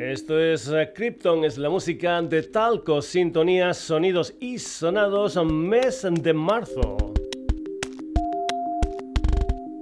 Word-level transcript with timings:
Esto 0.00 0.40
es 0.40 0.66
eh, 0.68 0.92
Krypton, 0.94 1.44
es 1.44 1.58
la 1.58 1.68
música 1.68 2.22
de 2.22 2.42
Talco, 2.42 3.02
sintonías, 3.02 3.76
sonidos 3.76 4.32
y 4.40 4.58
sonados, 4.58 5.36
mes 5.44 6.06
de 6.10 6.32
marzo. 6.32 7.09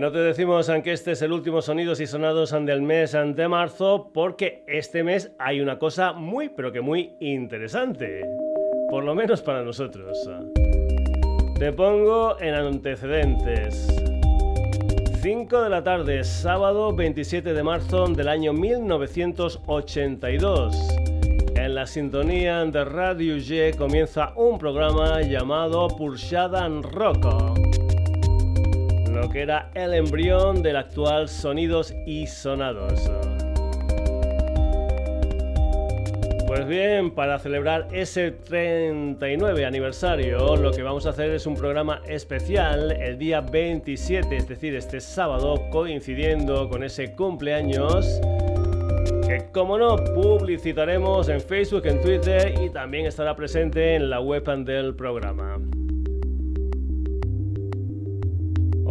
no 0.00 0.10
te 0.10 0.18
decimos 0.18 0.68
aunque 0.70 0.92
este 0.92 1.12
es 1.12 1.20
el 1.20 1.30
último 1.30 1.60
Sonidos 1.60 2.00
y 2.00 2.06
Sonados 2.06 2.52
del 2.52 2.80
mes 2.80 3.12
de 3.12 3.48
marzo, 3.48 4.10
porque 4.14 4.64
este 4.66 5.04
mes 5.04 5.30
hay 5.38 5.60
una 5.60 5.78
cosa 5.78 6.14
muy, 6.14 6.48
pero 6.48 6.72
que 6.72 6.80
muy 6.80 7.16
interesante. 7.20 8.22
Por 8.88 9.04
lo 9.04 9.14
menos 9.14 9.42
para 9.42 9.62
nosotros. 9.62 10.26
Te 11.58 11.70
pongo 11.72 12.40
en 12.40 12.54
antecedentes. 12.54 13.94
5 15.20 15.62
de 15.64 15.68
la 15.68 15.84
tarde, 15.84 16.24
sábado 16.24 16.96
27 16.96 17.52
de 17.52 17.62
marzo 17.62 18.06
del 18.06 18.28
año 18.28 18.54
1982. 18.54 20.96
En 21.56 21.74
la 21.74 21.86
sintonía 21.86 22.64
de 22.64 22.86
Radio 22.86 23.36
G 23.36 23.76
comienza 23.76 24.32
un 24.34 24.58
programa 24.58 25.20
llamado 25.20 25.88
Purshadan 25.88 26.82
Rock 26.82 27.49
lo 29.20 29.28
que 29.28 29.42
era 29.42 29.70
el 29.74 29.92
embrión 29.92 30.62
del 30.62 30.76
actual 30.76 31.28
Sonidos 31.28 31.94
y 32.06 32.26
Sonados. 32.26 33.10
Pues 36.46 36.66
bien, 36.66 37.10
para 37.10 37.38
celebrar 37.38 37.88
ese 37.92 38.30
39 38.30 39.66
aniversario, 39.66 40.56
lo 40.56 40.72
que 40.72 40.82
vamos 40.82 41.04
a 41.04 41.10
hacer 41.10 41.30
es 41.32 41.46
un 41.46 41.54
programa 41.54 42.00
especial 42.06 42.92
el 42.92 43.18
día 43.18 43.42
27, 43.42 44.36
es 44.36 44.48
decir, 44.48 44.74
este 44.74 45.00
sábado, 45.00 45.68
coincidiendo 45.70 46.70
con 46.70 46.82
ese 46.82 47.12
cumpleaños, 47.12 48.20
que 49.26 49.50
como 49.52 49.76
no, 49.76 49.96
publicitaremos 50.14 51.28
en 51.28 51.42
Facebook, 51.42 51.84
en 51.84 52.00
Twitter 52.00 52.54
y 52.58 52.70
también 52.70 53.04
estará 53.04 53.36
presente 53.36 53.96
en 53.96 54.08
la 54.08 54.20
web 54.20 54.44
del 54.64 54.94
programa. 54.94 55.58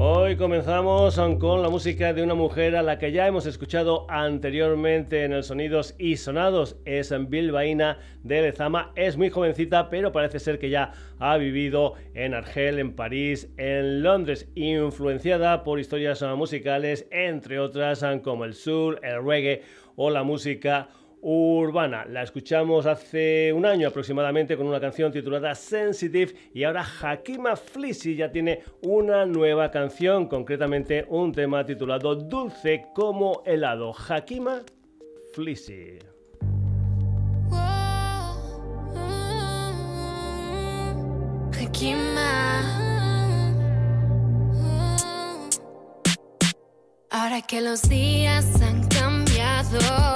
Hoy 0.01 0.37
comenzamos 0.37 1.19
con 1.41 1.61
la 1.61 1.67
música 1.67 2.13
de 2.13 2.23
una 2.23 2.33
mujer 2.33 2.77
a 2.77 2.81
la 2.81 2.97
que 2.97 3.11
ya 3.11 3.27
hemos 3.27 3.45
escuchado 3.45 4.05
anteriormente 4.09 5.25
en 5.25 5.33
el 5.33 5.43
Sonidos 5.43 5.93
y 5.99 6.15
Sonados. 6.15 6.77
Es 6.85 7.13
bilbaína 7.27 7.99
de 8.23 8.43
Lezama, 8.43 8.93
es 8.95 9.17
muy 9.17 9.29
jovencita, 9.29 9.89
pero 9.89 10.13
parece 10.13 10.39
ser 10.39 10.57
que 10.57 10.69
ya 10.69 10.93
ha 11.19 11.35
vivido 11.35 11.95
en 12.13 12.33
Argel, 12.33 12.79
en 12.79 12.95
París, 12.95 13.51
en 13.57 14.01
Londres, 14.01 14.47
influenciada 14.55 15.65
por 15.65 15.81
historias 15.81 16.23
musicales, 16.37 17.05
entre 17.11 17.59
otras 17.59 18.01
como 18.23 18.45
el 18.45 18.53
sur, 18.53 19.01
el 19.03 19.21
reggae 19.21 19.63
o 19.97 20.09
la 20.09 20.23
música 20.23 20.87
urbana. 21.21 22.05
La 22.05 22.23
escuchamos 22.23 22.85
hace 22.85 23.51
un 23.53 23.65
año 23.65 23.87
aproximadamente 23.87 24.55
con 24.57 24.67
una 24.67 24.79
canción 24.79 25.11
titulada 25.11 25.55
Sensitive 25.55 26.33
y 26.53 26.63
ahora 26.63 26.85
Hakima 27.01 27.55
Flissi 27.55 28.15
ya 28.15 28.31
tiene 28.31 28.63
una 28.83 29.25
nueva 29.25 29.71
canción, 29.71 30.27
concretamente 30.27 31.05
un 31.09 31.31
tema 31.31 31.65
titulado 31.65 32.15
Dulce 32.15 32.85
como 32.93 33.43
helado. 33.45 33.93
Hakima 34.07 34.61
Flissi. 35.33 35.99
Ahora 47.11 47.41
que 47.47 47.61
los 47.61 47.81
días 47.87 48.45
han 48.61 48.87
cambiado 48.89 50.08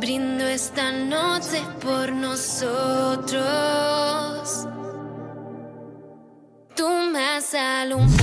Brindo 0.00 0.44
esta 0.44 0.90
noche 0.90 1.62
por 1.82 2.10
nosotros. 2.10 3.40
Tú 6.74 6.88
me 7.12 7.24
has 7.36 7.54
alumbrado. 7.54 8.19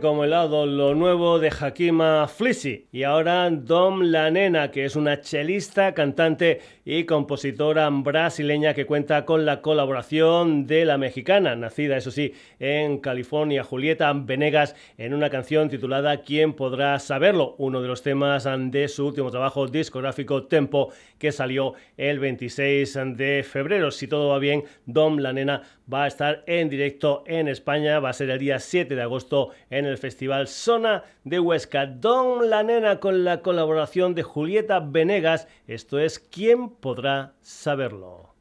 Como 0.00 0.24
helado, 0.24 0.66
lo 0.66 0.96
nuevo 0.96 1.38
de 1.38 1.50
Hakima 1.50 2.26
Flissi. 2.26 2.88
Y 2.90 3.04
ahora 3.04 3.48
Dom 3.48 4.02
La 4.02 4.28
Nena, 4.28 4.72
que 4.72 4.84
es 4.84 4.96
una 4.96 5.20
chelista, 5.20 5.94
cantante 5.94 6.60
y 6.84 7.04
compositora 7.04 7.88
brasileña 7.90 8.74
que 8.74 8.86
cuenta 8.86 9.24
con 9.24 9.46
la 9.46 9.60
colaboración 9.60 10.66
de 10.66 10.84
la 10.84 10.98
mexicana, 10.98 11.54
nacida 11.54 11.96
eso 11.96 12.10
sí 12.10 12.32
en 12.58 12.98
California, 12.98 13.62
Julieta 13.62 14.12
Venegas, 14.14 14.74
en 14.96 15.14
una 15.14 15.30
canción 15.30 15.68
titulada 15.68 16.22
¿Quién 16.22 16.54
podrá 16.54 16.98
saberlo? 16.98 17.54
Uno 17.58 17.80
de 17.80 17.86
los 17.86 18.02
temas 18.02 18.48
de 18.70 18.88
su 18.88 19.06
último 19.06 19.30
trabajo 19.30 19.68
discográfico 19.68 20.44
Tempo 20.44 20.90
que 21.18 21.30
salió 21.30 21.74
el 21.96 22.18
26 22.18 22.98
de 23.14 23.44
febrero. 23.48 23.92
Si 23.92 24.08
todo 24.08 24.30
va 24.30 24.40
bien, 24.40 24.64
Dom 24.86 25.18
La 25.18 25.32
Nena 25.32 25.62
va 25.92 26.04
a 26.04 26.08
estar 26.08 26.42
en 26.46 26.68
directo 26.68 27.22
en 27.26 27.48
España, 27.48 28.00
va 28.00 28.10
a 28.10 28.14
ser 28.14 28.30
el 28.30 28.38
día 28.38 28.58
7 28.58 28.94
de 28.94 29.02
agosto 29.02 29.50
en 29.70 29.84
el 29.84 29.98
Festival 29.98 30.48
Zona 30.48 31.04
de 31.24 31.40
Huesca. 31.40 31.86
Dom 31.86 32.42
La 32.42 32.62
Nena 32.62 33.00
con 33.00 33.24
la 33.24 33.40
colaboración 33.40 34.14
de 34.14 34.22
Julieta 34.22 34.80
Venegas, 34.80 35.48
esto 35.66 35.98
es 35.98 36.18
¿Quién 36.18 36.70
podrá 36.70 37.34
saberlo? 37.42 38.34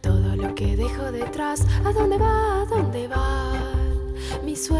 Todo 0.00 0.36
lo 0.36 0.54
que 0.54 0.76
dejo 0.76 1.12
detrás, 1.12 1.66
¿a 1.84 1.92
dónde 1.92 2.18
va? 2.18 2.62
¿A 2.62 2.66
dónde 2.66 3.08
van 3.08 3.72
mis 4.44 4.70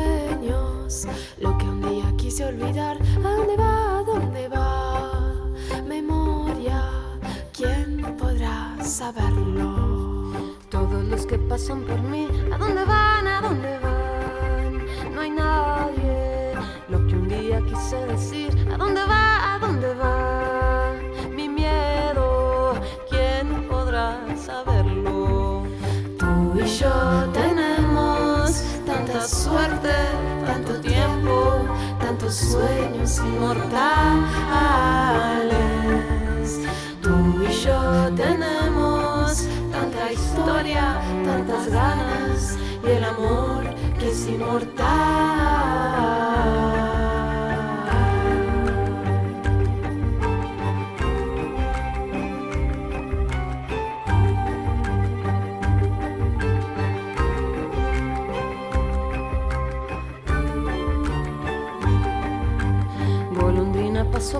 Lo 1.38 1.56
que 1.56 1.64
un 1.64 1.80
día 1.80 2.04
quise 2.18 2.44
olvidar, 2.44 2.98
¿a 3.24 3.30
dónde 3.36 3.56
va? 3.56 3.98
¿A 3.98 4.02
dónde 4.02 4.46
va? 4.48 5.32
Memoria, 5.86 6.82
¿quién 7.56 8.14
podrá 8.18 8.76
saberlo? 8.84 10.32
Todos 10.68 11.02
los 11.04 11.24
que 11.24 11.38
pasan 11.38 11.82
por 11.84 11.98
mí, 12.02 12.28
¿a 12.52 12.58
dónde 12.58 12.84
van? 12.84 13.26
¿A 13.26 13.40
dónde 13.40 13.78
van? 13.78 15.14
No 15.14 15.20
hay 15.22 15.30
nadie. 15.30 16.52
Lo 16.90 16.98
que 17.06 17.14
un 17.14 17.26
día 17.26 17.62
quise 17.64 17.96
decir, 18.06 18.68
¿a 18.70 18.76
dónde 18.76 19.02
va? 19.04 19.54
¿A 19.54 19.58
dónde 19.60 19.94
va? 19.94 20.92
Mi 21.34 21.48
miedo, 21.48 22.74
¿quién 23.08 23.66
podrá 23.66 24.20
saberlo? 24.36 24.71
Sueños 32.36 33.18
inmortales. 33.18 33.80
Tú 37.02 37.42
y 37.42 37.52
yo 37.52 38.10
tenemos 38.16 39.46
tanta 39.70 40.10
historia, 40.12 41.00
tantas 41.24 41.68
ganas 41.68 42.56
y 42.84 42.90
el 42.90 43.04
amor 43.04 43.64
que 43.98 44.10
es 44.10 44.26
inmortal. 44.26 46.31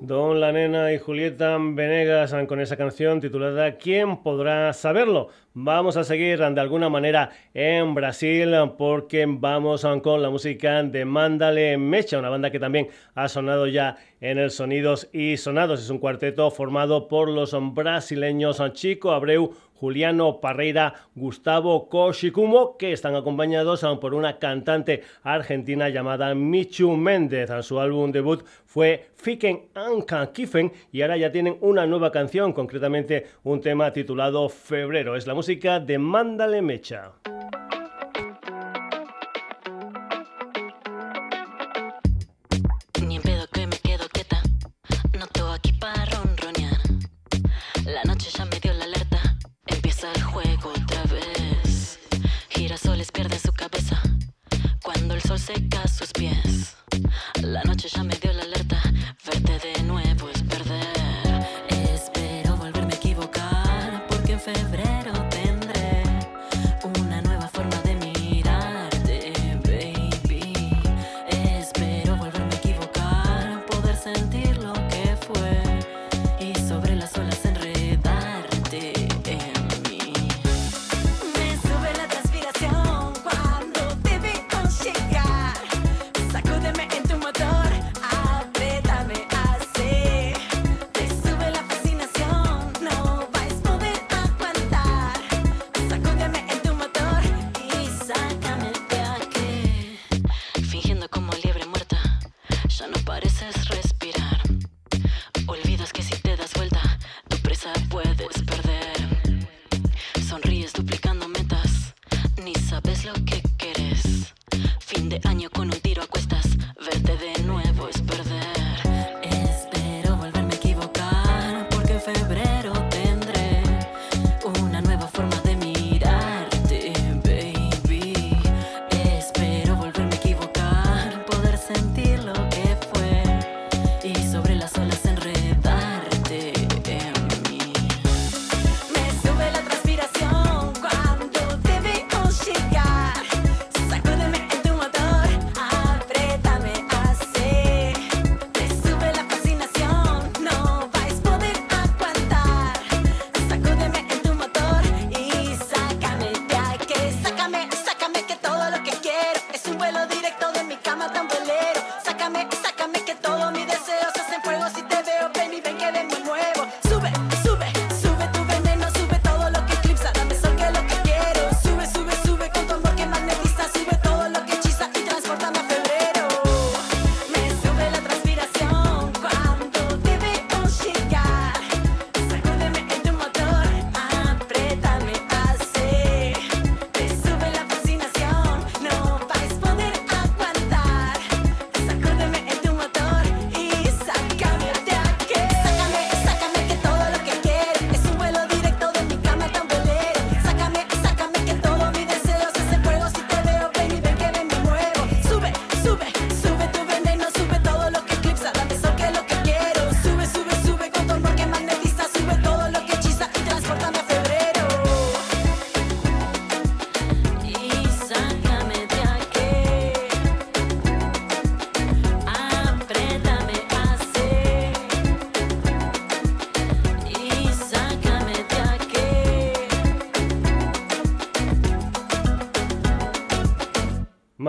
Don 0.00 0.40
La 0.40 0.52
Nena 0.52 0.92
y 0.92 0.98
Julieta 0.98 1.56
Venegas 1.58 2.34
con 2.46 2.60
esa 2.60 2.76
canción 2.76 3.20
titulada 3.20 3.78
¿Quién 3.78 4.18
podrá 4.22 4.72
saberlo? 4.72 5.28
Vamos 5.54 5.96
a 5.96 6.04
seguir 6.04 6.38
de 6.38 6.60
alguna 6.60 6.88
manera 6.88 7.30
en 7.52 7.94
Brasil 7.94 8.54
porque 8.78 9.26
vamos 9.28 9.86
con 10.02 10.22
la 10.22 10.30
música 10.30 10.82
de 10.82 11.04
Mándale 11.04 11.76
Mecha, 11.78 12.18
una 12.18 12.28
banda 12.28 12.50
que 12.50 12.60
también 12.60 12.88
ha 13.14 13.28
sonado 13.28 13.66
ya 13.66 13.96
el 14.22 14.50
Sonidos 14.50 15.08
y 15.12 15.36
Sonados. 15.36 15.82
Es 15.82 15.90
un 15.90 15.98
cuarteto 15.98 16.50
formado 16.50 17.08
por 17.08 17.28
los 17.28 17.54
brasileños 17.74 18.62
Chico 18.72 19.10
Abreu, 19.10 19.52
Juliano 19.74 20.40
Parreira, 20.40 20.94
Gustavo 21.16 21.88
Koshikumo, 21.88 22.76
que 22.76 22.92
están 22.92 23.16
acompañados 23.16 23.84
por 24.00 24.14
una 24.14 24.38
cantante 24.38 25.02
argentina 25.24 25.88
llamada 25.88 26.34
Michu 26.36 26.96
Méndez. 26.96 27.50
Su 27.62 27.80
álbum 27.80 28.12
debut 28.12 28.44
fue 28.64 29.08
Fiken 29.16 29.70
Anka 29.74 30.32
Kiffen 30.32 30.72
y 30.92 31.02
ahora 31.02 31.16
ya 31.16 31.32
tienen 31.32 31.58
una 31.60 31.84
nueva 31.84 32.12
canción, 32.12 32.52
concretamente 32.52 33.26
un 33.42 33.60
tema 33.60 33.92
titulado 33.92 34.48
Febrero. 34.48 35.16
Es 35.16 35.26
la 35.26 35.34
música 35.34 35.80
de 35.80 35.98
Mándale 35.98 36.62
Mecha. 36.62 37.12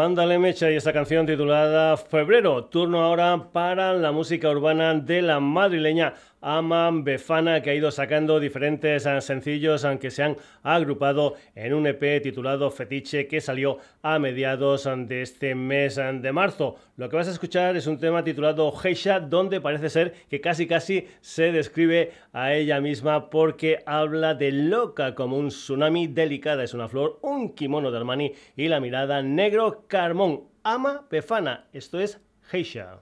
Mándale 0.03 0.37
mecha 0.37 0.69
y 0.69 0.75
esta 0.75 0.91
canción 0.91 1.25
titulada 1.25 1.95
Febrero. 1.95 2.65
Turno 2.65 3.05
ahora 3.05 3.41
para 3.53 3.93
la 3.93 4.11
música 4.11 4.49
urbana 4.49 4.93
de 4.95 5.21
la 5.21 5.39
madrileña 5.39 6.13
Ama 6.55 6.91
Befana, 6.93 7.63
que 7.63 7.71
ha 7.71 7.73
ido 7.73 7.89
sacando 7.89 8.39
diferentes 8.39 9.07
ah, 9.07 9.21
sencillos, 9.21 9.85
aunque 9.85 10.11
se 10.11 10.21
han 10.21 10.37
agrupado 10.61 11.33
en 11.55 11.73
un 11.73 11.87
EP 11.87 12.21
titulado 12.21 12.69
Fetiche, 12.69 13.27
que 13.27 13.41
salió 13.41 13.79
a 14.03 14.19
mediados 14.19 14.85
ah, 14.85 14.95
de 14.95 15.23
este 15.23 15.55
mes 15.55 15.97
ah, 15.97 16.13
de 16.13 16.31
marzo. 16.31 16.75
Lo 16.95 17.09
que 17.09 17.15
vas 17.15 17.27
a 17.27 17.31
escuchar 17.31 17.75
es 17.75 17.87
un 17.87 17.99
tema 17.99 18.23
titulado 18.23 18.71
Heisha, 18.83 19.19
donde 19.19 19.61
parece 19.61 19.89
ser 19.89 20.13
que 20.29 20.41
casi 20.41 20.67
casi 20.67 21.07
se 21.21 21.51
describe 21.51 22.11
a 22.33 22.53
ella 22.53 22.79
misma 22.79 23.31
porque 23.31 23.81
habla 23.87 24.35
de 24.35 24.51
loca 24.51 25.15
como 25.15 25.37
un 25.37 25.47
tsunami 25.47 26.05
delicada, 26.05 26.63
es 26.63 26.75
una 26.75 26.87
flor, 26.87 27.17
un 27.23 27.55
kimono 27.55 27.89
de 27.89 27.97
Armani 27.97 28.33
y 28.55 28.67
la 28.67 28.79
mirada 28.79 29.23
negro 29.23 29.85
carmón. 29.87 30.43
Ama 30.61 31.07
Befana, 31.09 31.65
esto 31.73 31.99
es 31.99 32.21
Heisha. 32.51 32.99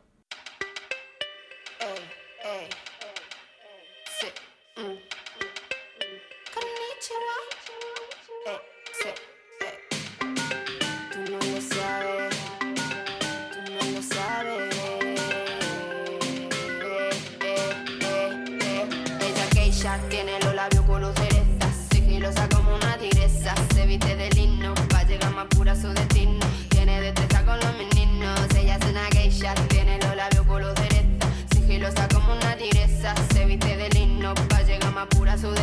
Y 35.02 35.61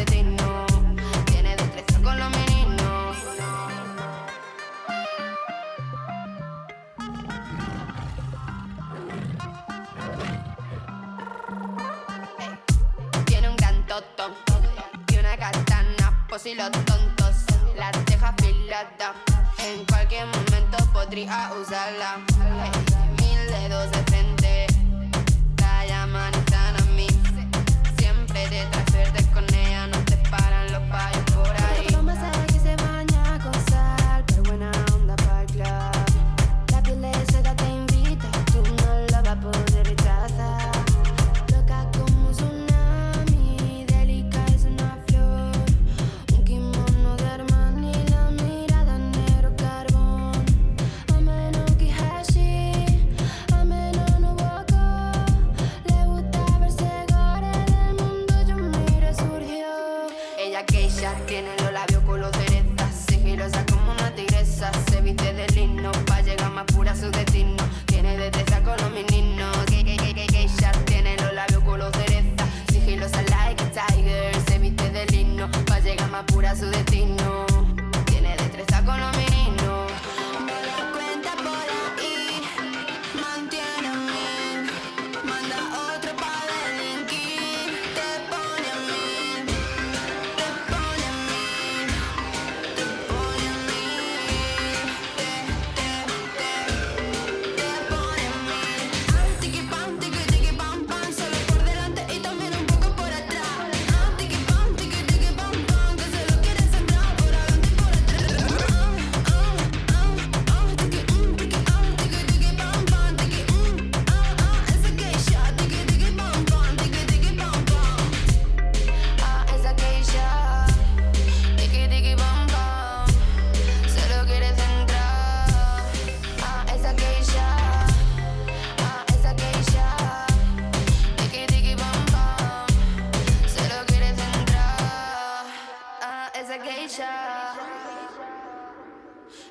geisha. 136.58 137.54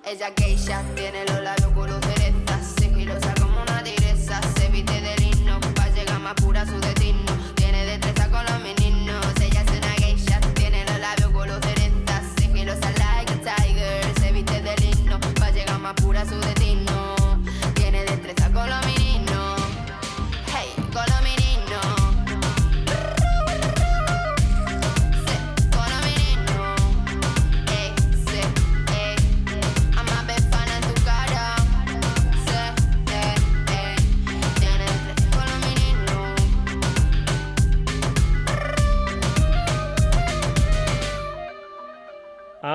Ella 0.03 0.29
geisha 0.35 0.83
tiene 0.95 1.25
los 1.25 1.41
labios 1.41 2.05
cereza, 2.05 2.61
sigilosa 2.79 3.33
como 3.39 3.61
una 3.61 3.83
direza, 3.83 4.39
se 4.57 4.69
viste 4.69 5.01
de 5.01 5.15
lino, 5.17 5.59
pa' 5.75 5.89
llegar 5.89 6.19
más 6.19 6.33
pura 6.35 6.65
su 6.65 6.79
destino, 6.79 7.31
tiene 7.55 7.85
destreza 7.85 8.29
con 8.29 8.45
los 8.45 8.59
meninos. 8.61 9.25
Ella 9.41 9.61
es 9.61 9.71
una 9.71 9.91
geisha, 9.97 10.39
tiene 10.55 10.85
los 10.85 10.99
labios 10.99 11.65
cereza, 11.65 12.21
sigilosa 12.37 12.91
like 12.91 13.33
a 13.33 13.55
tiger, 13.55 14.19
se 14.19 14.31
viste 14.31 14.61
de 14.61 14.75
lino, 14.77 15.19
pa' 15.39 15.51
llegar 15.51 15.79
más 15.79 15.93
pura 15.95 16.25
su 16.25 16.35
destino. 16.35 16.56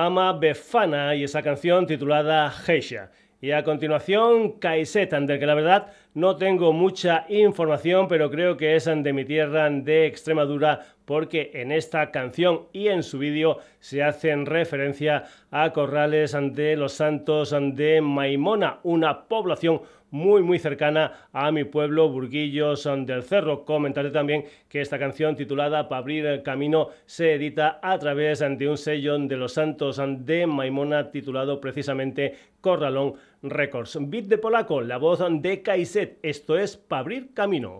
Ama 0.05 0.33
Befana 0.33 1.15
y 1.15 1.23
esa 1.23 1.41
canción 1.41 1.87
titulada 1.87 2.49
Geisha. 2.49 3.11
Y 3.39 3.51
a 3.51 3.63
continuación, 3.63 4.59
Kaisetan, 4.59 5.25
del 5.25 5.39
que 5.39 5.45
la 5.45 5.53
verdad 5.53 5.87
no 6.13 6.35
tengo 6.35 6.73
mucha 6.73 7.25
información, 7.29 8.09
pero 8.09 8.29
creo 8.29 8.57
que 8.57 8.75
es 8.75 8.85
de 8.85 9.13
mi 9.13 9.23
tierra 9.23 9.69
de 9.69 10.05
Extremadura, 10.05 10.81
porque 11.05 11.51
en 11.53 11.71
esta 11.71 12.11
canción 12.11 12.63
y 12.73 12.89
en 12.89 13.01
su 13.03 13.17
vídeo 13.17 13.59
se 13.79 14.03
hacen 14.03 14.45
referencia 14.45 15.23
a 15.51 15.71
Corrales 15.71 16.35
de 16.51 16.75
los 16.75 16.93
Santos 16.93 17.55
de 17.73 18.01
Maimona, 18.01 18.79
una 18.83 19.23
población 19.27 19.81
muy 20.13 20.43
muy 20.43 20.59
cercana 20.59 21.27
a 21.33 21.51
mi 21.51 21.63
pueblo 21.63 22.07
Burguillos 22.07 22.83
del 22.83 23.23
Cerro. 23.23 23.65
Comentaré 23.65 24.11
también 24.11 24.45
que 24.69 24.79
esta 24.79 24.99
canción 24.99 25.35
titulada 25.35 25.89
Para 25.89 25.99
abrir 25.99 26.25
el 26.27 26.43
camino 26.43 26.89
se 27.05 27.33
edita 27.33 27.79
a 27.81 27.97
través 27.97 28.39
de 28.39 28.69
un 28.69 28.77
sello 28.77 29.17
de 29.17 29.35
los 29.35 29.53
Santos 29.53 29.99
de 30.19 30.45
Maimona 30.45 31.09
titulado 31.09 31.59
precisamente 31.59 32.35
Corralón 32.61 33.15
Records. 33.41 33.97
Beat 34.01 34.25
de 34.25 34.37
polaco, 34.37 34.81
la 34.81 34.97
voz 34.97 35.19
de 35.41 35.63
Kaiset. 35.63 36.19
Esto 36.21 36.59
es 36.59 36.77
Para 36.77 36.99
abrir 36.99 37.33
camino. 37.33 37.79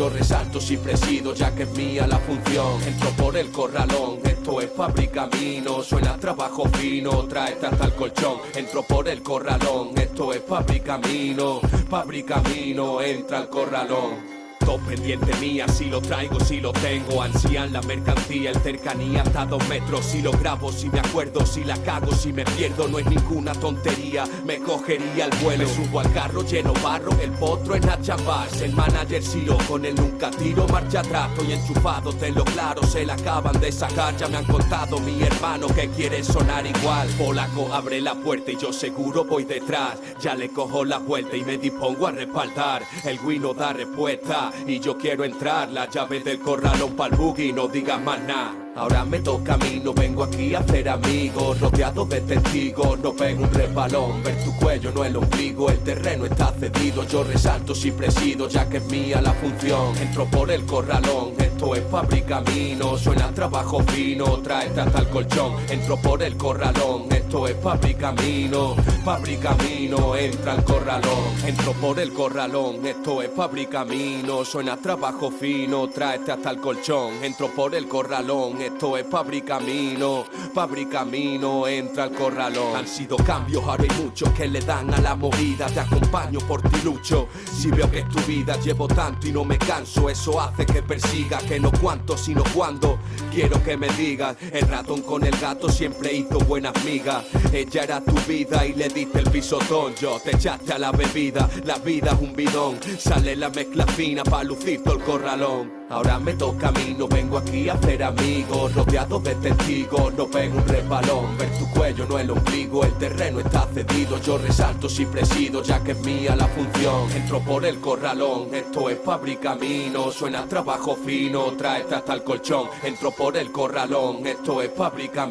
Yo 0.00 0.08
resalto 0.08 0.62
si 0.62 0.78
presido, 0.78 1.34
ya 1.34 1.54
que 1.54 1.64
es 1.64 1.70
mía 1.72 2.06
la 2.06 2.18
función, 2.20 2.82
entro 2.86 3.10
por 3.10 3.36
el 3.36 3.50
corralón, 3.50 4.18
esto 4.24 4.62
es 4.62 4.70
fábrica 4.72 5.28
camino, 5.28 5.82
suena 5.82 6.16
trabajo 6.16 6.66
fino, 6.70 7.24
tráete 7.24 7.66
hasta 7.66 7.84
el 7.84 7.92
colchón, 7.92 8.38
entro 8.54 8.82
por 8.82 9.06
el 9.08 9.22
corralón, 9.22 9.90
esto 9.96 10.32
es 10.32 10.42
fábrica 10.42 10.98
camino, 11.02 11.60
fábrica 11.90 12.42
camino, 12.42 13.02
entra 13.02 13.40
al 13.40 13.50
corralón. 13.50 14.39
Pendiente 14.78 15.34
mía, 15.36 15.66
si 15.68 15.86
lo 15.86 16.00
traigo, 16.00 16.38
si 16.40 16.60
lo 16.60 16.72
tengo. 16.72 17.22
Ansían 17.22 17.72
la 17.72 17.82
mercancía, 17.82 18.50
el 18.50 18.56
cercanía 18.60 19.22
hasta 19.22 19.46
dos 19.46 19.66
metros. 19.68 20.04
Si 20.04 20.22
lo 20.22 20.32
grabo, 20.32 20.72
si 20.72 20.88
me 20.88 21.00
acuerdo, 21.00 21.44
si 21.44 21.64
la 21.64 21.76
cago, 21.82 22.12
si 22.12 22.32
me 22.32 22.44
pierdo, 22.44 22.88
no 22.88 22.98
es 22.98 23.06
ninguna 23.06 23.52
tontería. 23.52 24.24
Me 24.44 24.58
cogería 24.58 25.26
el 25.26 25.38
vuelo. 25.42 25.64
Me 25.66 25.74
subo 25.74 26.00
al 26.00 26.12
carro 26.12 26.42
lleno 26.42 26.72
barro, 26.82 27.12
el 27.20 27.30
potro 27.32 27.74
en 27.74 27.86
Nachambas. 27.86 28.60
El 28.62 28.72
manager 28.74 29.22
Siro, 29.22 29.58
con 29.68 29.84
él 29.84 29.94
nunca 29.94 30.30
tiro 30.30 30.66
marcha 30.68 31.00
atrás. 31.00 31.30
Estoy 31.32 31.52
enchufado, 31.52 32.12
tenlo 32.12 32.44
claro, 32.44 32.82
se 32.82 33.04
la 33.04 33.14
acaban 33.14 33.60
de 33.60 33.72
sacar. 33.72 34.16
Ya 34.16 34.28
me 34.28 34.38
han 34.38 34.44
contado 34.44 35.00
mi 35.00 35.22
hermano 35.22 35.66
que 35.68 35.88
quiere 35.90 36.22
sonar 36.22 36.66
igual. 36.66 37.08
Polaco 37.18 37.72
abre 37.72 38.00
la 38.00 38.14
puerta 38.14 38.50
y 38.52 38.56
yo 38.56 38.72
seguro 38.72 39.24
voy 39.24 39.44
detrás. 39.44 39.98
Ya 40.20 40.34
le 40.34 40.48
cojo 40.50 40.84
la 40.84 40.98
vuelta 40.98 41.36
y 41.36 41.42
me 41.42 41.58
dispongo 41.58 42.06
a 42.06 42.12
respaldar. 42.12 42.82
El 43.04 43.18
Wii 43.20 43.40
da 43.56 43.72
respuesta 43.72 44.52
y 44.66 44.80
yo 44.80 44.96
quiero 44.96 45.24
entrar. 45.24 45.70
La 45.70 45.88
llave 45.88 46.20
del 46.20 46.40
corralón 46.40 46.94
pa'l 46.94 47.12
buggy, 47.12 47.52
no 47.52 47.68
digas 47.68 48.00
más 48.00 48.20
nada. 48.22 48.60
Ahora 48.76 49.04
me 49.04 49.18
toca 49.18 49.54
a 49.54 49.56
mí, 49.58 49.80
no 49.84 49.92
vengo 49.92 50.22
aquí 50.22 50.54
a 50.54 50.60
hacer 50.60 50.88
amigos, 50.88 51.60
rodeado 51.60 52.04
de 52.06 52.20
testigos, 52.20 52.98
no 53.00 53.12
pego 53.12 53.42
un 53.42 53.52
resbalón, 53.52 54.22
ver 54.22 54.42
tu 54.44 54.56
cuello, 54.56 54.92
no 54.92 55.04
el 55.04 55.16
ombligo, 55.16 55.68
el 55.70 55.80
terreno 55.80 56.24
está 56.24 56.52
cedido, 56.52 57.04
yo 57.06 57.24
resalto 57.24 57.74
si 57.74 57.90
presido, 57.90 58.48
ya 58.48 58.68
que 58.68 58.76
es 58.76 58.84
mía 58.86 59.20
la 59.20 59.32
función, 59.32 59.96
entro 59.98 60.24
por 60.26 60.50
el 60.52 60.64
corralón, 60.64 61.32
esto 61.38 61.74
es 61.74 61.82
fábrica 61.90 62.42
camino, 62.44 62.96
suena 62.96 63.32
trabajo 63.34 63.82
fino, 63.88 64.38
tráete 64.38 64.80
hasta 64.80 65.00
el 65.00 65.08
colchón, 65.08 65.56
entro 65.68 65.96
por 65.96 66.22
el 66.22 66.36
corralón, 66.36 67.09
esto 67.30 67.46
es 67.46 67.56
fábrica 67.62 68.12
camino, 68.12 68.74
fábrica 69.04 69.56
camino, 69.56 70.16
entra 70.16 70.50
al 70.50 70.64
corralón, 70.64 71.24
entro 71.46 71.72
por 71.74 72.00
el 72.00 72.12
corralón, 72.12 72.84
esto 72.84 73.22
es 73.22 73.30
fábrica 73.32 73.84
camino, 73.84 74.44
suena 74.44 74.76
trabajo 74.76 75.30
fino, 75.30 75.88
tráete 75.90 76.32
hasta 76.32 76.50
el 76.50 76.58
colchón, 76.58 77.22
entro 77.22 77.46
por 77.54 77.76
el 77.76 77.86
corralón, 77.86 78.60
esto 78.60 78.96
es 78.96 79.06
fábrica 79.08 79.58
camino, 79.58 80.24
fábrica 80.52 81.04
camino, 81.04 81.68
entra 81.68 82.04
al 82.04 82.10
corralón. 82.10 82.74
Han 82.74 82.88
sido 82.88 83.16
cambios, 83.18 83.62
ahora 83.62 83.84
hay 83.84 84.02
muchos 84.02 84.28
que 84.30 84.48
le 84.48 84.58
dan 84.60 84.92
a 84.92 85.00
la 85.00 85.14
movida, 85.14 85.66
te 85.66 85.78
acompaño 85.78 86.40
por 86.40 86.62
ti 86.62 86.80
lucho, 86.82 87.28
si 87.56 87.70
veo 87.70 87.88
que 87.88 88.00
es 88.00 88.08
tu 88.08 88.18
vida, 88.22 88.56
llevo 88.56 88.88
tanto 88.88 89.28
y 89.28 89.32
no 89.32 89.44
me 89.44 89.56
canso, 89.56 90.10
eso 90.10 90.40
hace 90.40 90.66
que 90.66 90.82
persiga, 90.82 91.38
que 91.38 91.60
no 91.60 91.70
cuánto, 91.80 92.18
sino 92.18 92.42
cuándo, 92.52 92.98
quiero 93.32 93.62
que 93.62 93.76
me 93.76 93.88
digas, 93.90 94.36
el 94.52 94.66
ratón 94.66 95.02
con 95.02 95.24
el 95.24 95.38
gato 95.38 95.68
siempre 95.68 96.12
hizo 96.12 96.40
buenas 96.40 96.74
migas, 96.84 97.19
ella 97.52 97.84
era 97.84 98.00
tu 98.00 98.14
vida 98.28 98.66
y 98.66 98.74
le 98.74 98.88
diste 98.88 99.18
el 99.18 99.30
pisotón, 99.30 99.94
yo 100.00 100.18
te 100.22 100.36
echaste 100.36 100.72
a 100.72 100.78
la 100.78 100.92
bebida, 100.92 101.48
la 101.64 101.78
vida 101.78 102.12
es 102.12 102.20
un 102.20 102.34
bidón, 102.34 102.78
sale 102.98 103.36
la 103.36 103.50
mezcla 103.50 103.86
fina 103.86 104.22
pa' 104.24 104.44
lucir 104.44 104.82
todo 104.82 104.94
el 104.94 105.02
corralón. 105.02 105.79
Ahora 105.90 106.20
me 106.20 106.34
toca 106.34 106.68
a 106.68 106.70
mí, 106.70 106.94
no 106.96 107.08
vengo 107.08 107.36
aquí 107.36 107.68
a 107.68 107.72
hacer 107.72 108.00
amigos, 108.04 108.72
rodeado 108.76 109.18
de 109.18 109.34
testigos, 109.34 110.14
no 110.14 110.28
pego 110.28 110.58
un 110.58 110.68
resbalón, 110.68 111.36
ver 111.36 111.50
tu 111.58 111.68
cuello, 111.70 112.06
no 112.06 112.16
el 112.16 112.30
ombligo, 112.30 112.84
el 112.84 112.92
terreno 112.92 113.40
está 113.40 113.66
cedido, 113.74 114.16
yo 114.20 114.38
resalto 114.38 114.88
si 114.88 115.04
presido, 115.04 115.64
ya 115.64 115.82
que 115.82 115.90
es 115.90 116.00
mía 116.02 116.36
la 116.36 116.46
función, 116.46 117.10
entro 117.10 117.40
por 117.40 117.64
el 117.64 117.80
corralón, 117.80 118.54
esto 118.54 118.88
es 118.88 119.00
fábrica 119.04 119.58
camino, 119.58 120.12
suena 120.12 120.46
trabajo 120.46 120.94
fino, 120.94 121.46
tráete 121.56 121.96
hasta 121.96 122.14
el 122.14 122.22
colchón, 122.22 122.68
entro 122.84 123.10
por 123.10 123.36
el 123.36 123.50
corralón, 123.50 124.24
esto 124.24 124.62
es 124.62 124.70
fábrica 124.72 125.28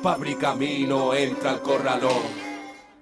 fábrica 0.00 0.50
camino, 0.52 1.14
entra 1.14 1.50
al 1.50 1.62
corralón. 1.62 2.43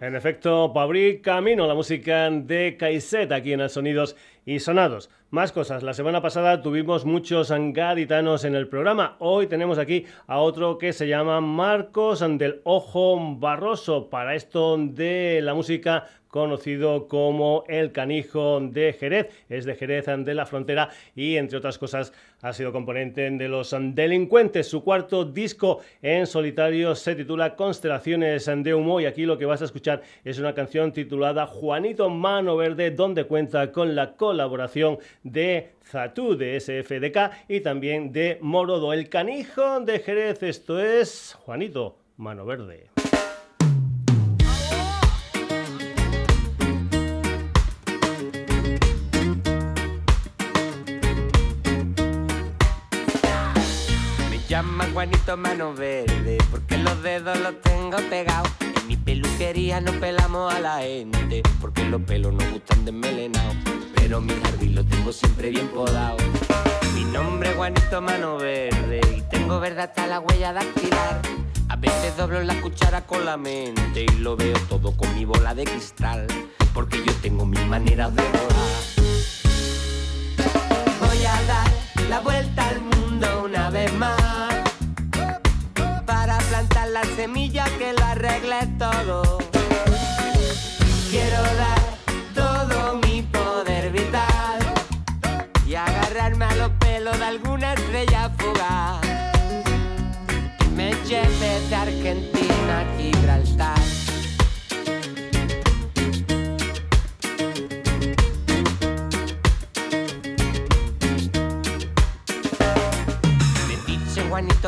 En 0.03 0.17
efecto, 0.17 0.73
para 0.75 0.83
abrir 0.83 1.23
camino, 1.23 1.65
la 1.69 1.77
música 1.77 2.29
de 2.29 2.77
Kaiset 2.77 3.31
aquí 3.31 3.53
en 3.53 3.61
el 3.61 3.71
Sonidos 3.71 4.17
y 4.45 4.59
Sonados. 4.59 5.11
Más 5.31 5.53
cosas. 5.53 5.85
La 5.85 5.95
semana 5.95 6.21
pasada 6.21 6.61
tuvimos 6.61 7.05
muchos 7.05 7.53
gaditanos 7.57 8.45
en 8.45 8.57
el 8.57 8.67
programa. 8.67 9.15
Hoy 9.21 9.47
tenemos 9.47 9.79
aquí 9.79 10.05
a 10.27 10.41
otro 10.41 10.77
que 10.77 10.93
se 10.93 11.07
llama 11.07 11.41
Marcos 11.41 12.19
del 12.19 12.63
Ojo 12.65 13.37
Barroso. 13.37 14.11
Para 14.11 14.35
esto 14.35 14.77
de 14.77 15.39
la 15.41 15.55
música 15.55 16.09
conocido 16.27 17.07
como 17.07 17.63
El 17.69 17.93
Canijo 17.93 18.59
de 18.61 18.95
Jerez. 18.95 19.29
Es 19.49 19.67
de 19.67 19.77
Jerez 19.77 20.07
de 20.07 20.35
la 20.35 20.47
Frontera 20.47 20.89
y, 21.15 21.37
entre 21.37 21.59
otras 21.59 21.79
cosas, 21.79 22.13
ha 22.43 22.53
sido 22.53 22.73
componente 22.73 23.31
de 23.31 23.49
Los 23.49 23.75
Delincuentes. 23.81 24.69
Su 24.69 24.83
cuarto 24.83 25.25
disco 25.25 25.81
en 26.03 26.27
solitario 26.27 26.95
se 26.95 27.15
titula 27.15 27.57
Constelaciones 27.57 28.51
de 28.55 28.75
Humo 28.75 29.01
y 29.01 29.07
aquí 29.07 29.25
lo 29.25 29.39
que 29.39 29.47
vas 29.47 29.63
a 29.63 29.65
escuchar 29.65 30.03
es 30.25 30.39
una 30.39 30.53
canción 30.53 30.93
titulada 30.93 31.47
Juanito 31.47 32.11
Mano 32.11 32.57
Verde, 32.57 32.91
donde 32.91 33.25
cuenta 33.25 33.71
con 33.73 33.95
la 33.95 34.15
colaboración 34.17 34.99
de 35.23 35.71
Zatú 35.85 36.37
de 36.37 36.59
SFDK 36.61 37.49
y 37.49 37.61
también 37.61 38.13
de 38.13 38.39
Morodo, 38.41 38.93
el 38.93 39.09
canijo 39.09 39.81
de 39.81 40.01
Jerez. 40.01 40.43
Esto 40.43 40.81
es 40.81 41.39
Juanito 41.45 41.97
Mano 42.17 42.45
Verde. 42.45 42.92
Juanito 55.13 55.37
Mano 55.37 55.75
Verde 55.75 56.39
porque 56.51 56.79
los 56.79 57.03
dedos 57.03 57.39
los 57.41 57.61
tengo 57.61 57.99
pegados 58.09 58.51
en 58.61 58.89
mi 58.89 58.97
peluquería 58.97 59.79
no 59.81 59.93
pelamos 60.01 60.53
a 60.53 60.59
la 60.59 60.79
gente, 60.79 61.43
porque 61.61 61.85
los 61.85 62.01
pelos 62.03 62.33
nos 62.33 62.51
gustan 62.51 62.87
desmelenados. 62.87 63.55
Pero 63.95 64.23
mi 64.23 64.33
jardín 64.43 64.75
lo 64.75 64.85
tengo 64.85 65.13
siempre 65.13 65.51
bien 65.51 65.69
podado. 65.69 66.17
Mi 66.95 67.05
nombre 67.05 67.51
es 67.51 67.57
Juanito 67.57 68.01
Mano 68.01 68.39
Verde 68.39 69.01
y 69.15 69.21
tengo 69.31 69.61
verde 69.61 69.83
hasta 69.83 70.07
la 70.07 70.19
huella 70.21 70.55
dactilar. 70.55 71.21
A 71.69 71.77
veces 71.77 72.17
doblo 72.17 72.43
la 72.43 72.59
cuchara 72.63 73.03
con 73.07 73.27
la 73.27 73.37
mente 73.37 74.05
y 74.05 74.19
lo 74.19 74.35
veo 74.37 74.59
todo 74.69 74.97
con 74.97 75.15
mi 75.15 75.27
bola 75.27 75.55
de 75.55 75.65
cristal, 75.65 76.27
porque 76.73 77.05
yo 77.05 77.13
tengo 77.21 77.45
mil 77.45 77.67
maneras 77.67 78.15
de 78.17 78.23
volar. 78.23 78.83
Voy 81.01 81.25
a 81.25 81.43
dar 81.43 81.71
la 82.09 82.21
vuelta 82.21 82.69
al 82.69 82.81
mundo 82.81 83.12
semilla 87.23 87.65
que 87.79 87.93
lo 87.93 88.05
arregle 88.05 88.67
todo. 88.81 89.39
Quiero 91.09 91.41
dar 91.63 91.83
todo 92.35 92.97
mi 92.97 93.23
poder 93.23 93.93
vital 93.93 94.59
y 95.65 95.77
agarrarme 95.77 96.47
a 96.47 96.55
los 96.57 96.71
pelos 96.81 97.17
de 97.17 97.25
alguna 97.25 97.75
estrella 97.75 98.29
fugaz. 98.39 99.01
Me 100.75 100.91
lleve 101.07 101.61
de 101.69 101.77
Argentina 101.77 102.81
a 102.81 102.99
Gibraltar. 102.99 103.82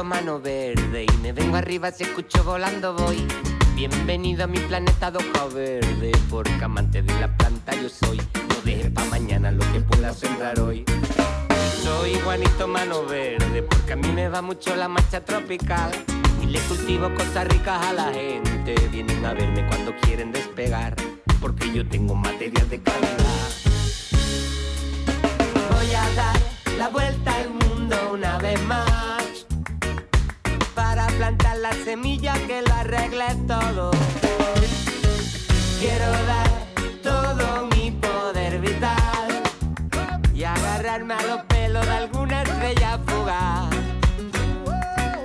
Mano 0.02 0.40
Verde 0.40 1.04
y 1.04 1.16
me 1.18 1.33
vengo 1.33 1.57
arriba 1.57 1.92
si 1.92 2.02
escucho 2.02 2.42
volando 2.42 2.94
voy. 2.94 3.24
Bienvenido 3.76 4.44
a 4.44 4.46
mi 4.48 4.59
planeta 4.59 5.12
de 5.12 5.18
hoja 5.18 5.46
verde, 5.54 6.11
porque 6.28 6.64
amante 6.64 7.00
de 7.02 7.20
la 7.20 7.28
planta 7.37 7.72
yo 7.80 7.88
soy. 7.88 8.16
No 8.16 8.57
deje 8.64 8.90
pa' 8.90 9.04
mañana 9.04 9.52
lo 9.52 9.61
que 9.72 9.80
pueda 9.80 10.12
sembrar 10.12 10.59
hoy. 10.59 10.85
Soy 11.83 12.18
Juanito 12.24 12.66
Mano 12.66 13.04
Verde, 13.04 13.62
porque 13.62 13.92
a 13.92 13.96
mí 13.96 14.09
me 14.09 14.28
va 14.28 14.42
mucho 14.42 14.74
la 14.74 14.88
marcha 14.88 15.24
tropical. 15.24 15.92
Y 16.42 16.46
le 16.46 16.59
cultivo 16.61 17.14
cosas 17.14 17.46
ricas 17.46 17.87
a 17.87 17.92
la 17.92 18.12
gente. 18.12 18.74
Vienen 18.90 19.24
a 19.24 19.33
verme 19.33 19.64
cuando 19.68 19.94
quieren 20.00 20.33
despegar, 20.33 20.96
porque 21.40 21.72
yo 21.72 21.87
tengo 21.88 22.16
material 22.16 22.68
de 22.68 22.83
calidad. 22.83 23.50
Voy 25.70 25.94
a 25.94 26.14
dar 26.16 26.40
la 26.78 26.88
vuelta 26.88 27.37
al 27.37 27.50
mundo 27.50 27.96
una 28.12 28.38
vez 28.38 28.61
más 28.64 28.93
para 30.74 31.06
plantar 31.06 31.56
la 31.58 31.72
semilla 31.72 32.34
que 32.46 32.62
lo 32.62 32.74
arregle 32.74 33.26
todo. 33.46 33.90
Quiero 35.80 36.10
dar 36.26 36.50
todo 37.02 37.68
mi 37.74 37.90
poder 37.90 38.60
vital 38.60 39.42
y 40.34 40.44
agarrarme 40.44 41.14
a 41.14 41.22
los 41.22 41.40
pelos 41.42 41.87
de 41.87 41.92
alguna 41.92 42.42
estrella 42.42 42.98
fugaz 43.06 43.70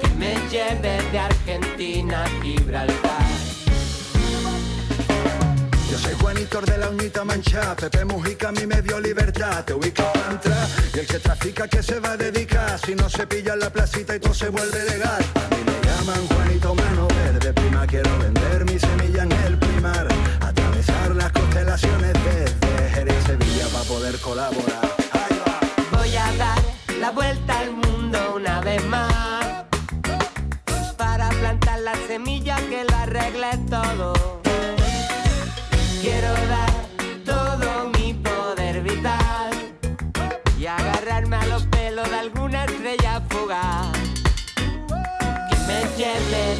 que 0.01 0.07
me 0.15 0.35
lleve 0.49 1.01
de 1.11 1.19
Argentina 1.19 2.08
de 6.65 6.77
la 6.77 6.89
uñita 6.89 7.23
mancha, 7.23 7.75
Pepe 7.75 8.03
Mujica 8.03 8.49
a 8.49 8.51
mí 8.51 8.65
me 8.65 8.81
dio 8.81 8.99
libertad, 8.99 9.63
te 9.63 9.73
ubico 9.73 10.03
para 10.13 10.31
entrar 10.31 10.67
y 10.93 10.99
el 10.99 11.07
que 11.07 11.19
trafica 11.19 11.67
que 11.67 11.81
se 11.81 11.99
va 11.99 12.11
a 12.11 12.17
dedicar, 12.17 12.77
si 12.79 12.95
no 12.95 13.09
se 13.09 13.25
pilla 13.27 13.53
en 13.53 13.59
la 13.59 13.69
placita 13.69 14.15
y 14.15 14.19
todo 14.19 14.33
se 14.33 14.49
vuelve 14.49 14.83
legal. 14.83 15.23
A 15.35 15.55
mí 15.55 15.61
me 15.65 15.87
llaman 15.87 16.27
Juanito 16.27 16.75
Mano 16.75 17.07
Verde, 17.07 17.53
prima 17.53 17.87
quiero 17.87 18.09
vender 18.19 18.65
mi 18.65 18.77
semilla 18.77 19.23
en 19.23 19.31
el 19.31 19.57
primar, 19.57 20.07
atravesar 20.41 21.15
las 21.15 21.31
constelaciones 21.31 22.13
desde 22.13 22.89
Jerez 22.93 23.15
y 23.23 23.27
Sevilla 23.27 23.67
para 23.71 23.85
poder 23.85 24.19
colaborar. 24.19 24.95
Voy 25.91 26.15
a 26.15 26.33
dar 26.33 26.59
la 26.99 27.11
vuelta 27.11 27.59
al 27.59 27.71
mundo 27.71 28.33
una 28.35 28.59
vez 28.61 28.83
más 28.85 29.65
para 30.97 31.29
plantar 31.29 31.79
la 31.79 31.95
semilla 32.07 32.57
que 32.69 32.83
lo 32.83 32.95
arregle 32.97 33.49
todo. 33.69 34.48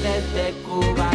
Desde 0.02 0.54
Cuba 0.64 1.12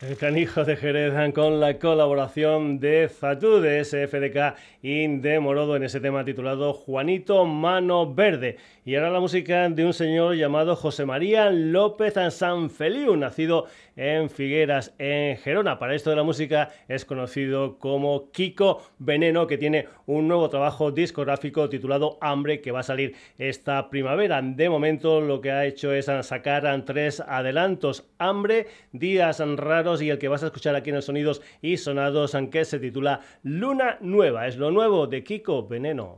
cobrarlo. 0.00 0.10
El 0.10 0.16
canijo 0.16 0.64
de 0.64 0.76
Jerez 0.76 1.12
con 1.34 1.60
la 1.60 1.78
colaboración 1.78 2.80
de 2.80 3.08
Zatú 3.08 3.60
de 3.60 3.84
SFDK 3.84 4.56
y 4.82 5.06
de 5.18 5.40
Morodo 5.40 5.76
en 5.76 5.82
ese 5.82 6.00
tema 6.00 6.24
titulado 6.24 6.72
Juanito 6.72 7.44
Mano 7.44 8.12
Verde. 8.12 8.56
Y 8.84 8.94
ahora 8.94 9.10
la 9.10 9.20
música 9.20 9.68
de 9.68 9.84
un 9.84 9.92
señor 9.92 10.36
llamado 10.36 10.74
José 10.74 11.04
María 11.04 11.50
López 11.50 12.14
Sanfeliu, 12.30 13.14
nacido 13.16 13.66
en 14.00 14.30
Figueras, 14.30 14.94
en 14.98 15.36
Gerona. 15.36 15.78
Para 15.78 15.94
esto 15.94 16.08
de 16.08 16.16
la 16.16 16.22
música 16.22 16.70
es 16.88 17.04
conocido 17.04 17.78
como 17.78 18.30
Kiko 18.30 18.82
Veneno, 18.98 19.46
que 19.46 19.58
tiene 19.58 19.88
un 20.06 20.26
nuevo 20.26 20.48
trabajo 20.48 20.90
discográfico 20.90 21.68
titulado 21.68 22.16
Hambre, 22.22 22.62
que 22.62 22.72
va 22.72 22.80
a 22.80 22.82
salir 22.82 23.14
esta 23.36 23.90
primavera. 23.90 24.40
De 24.40 24.70
momento 24.70 25.20
lo 25.20 25.42
que 25.42 25.50
ha 25.50 25.66
hecho 25.66 25.92
es 25.92 26.06
sacar 26.22 26.82
tres 26.86 27.20
adelantos. 27.20 28.08
Hambre, 28.18 28.68
Días 28.92 29.38
Raros 29.56 30.00
y 30.00 30.08
el 30.08 30.18
que 30.18 30.28
vas 30.28 30.42
a 30.42 30.46
escuchar 30.46 30.74
aquí 30.74 30.88
en 30.88 30.96
el 30.96 31.02
Sonidos 31.02 31.42
y 31.60 31.76
Sonados, 31.76 32.34
que 32.50 32.64
se 32.64 32.78
titula 32.78 33.20
Luna 33.42 33.98
Nueva. 34.00 34.46
Es 34.46 34.56
lo 34.56 34.70
nuevo 34.70 35.08
de 35.08 35.22
Kiko 35.22 35.68
Veneno. 35.68 36.16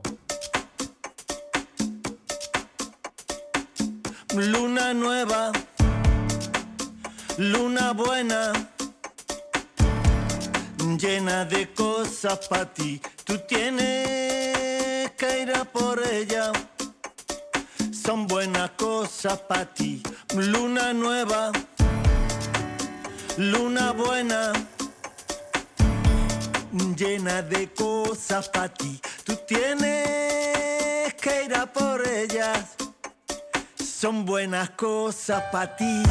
Luna 4.35 4.95
nueva, 4.95 5.51
luna 7.37 7.93
buena, 7.93 8.53
llena 10.97 11.45
de 11.45 11.71
cosas 11.73 12.47
para 12.47 12.73
ti. 12.73 13.01
Tú 13.23 13.39
tienes 13.47 15.11
que 15.11 15.41
ir 15.41 15.51
a 15.55 15.63
por 15.65 16.05
ella. 16.05 16.51
Son 17.91 18.27
buenas 18.27 18.71
cosas 18.71 19.39
para 19.39 19.65
ti. 19.65 20.03
Luna 20.35 20.93
nueva, 20.93 21.51
luna 23.37 23.91
buena, 23.91 24.53
llena 26.95 27.41
de 27.41 27.71
cosas 27.73 28.49
para 28.49 28.73
ti. 28.73 28.99
Tú 29.23 29.35
tienes 29.47 31.13
que 31.15 31.45
ir 31.45 31.55
a 31.55 31.65
por 31.65 32.05
ellas 32.07 32.75
son 34.03 34.25
buenas 34.25 34.71
cosas 34.71 35.41
para 35.49 35.77
ti. 35.77 36.03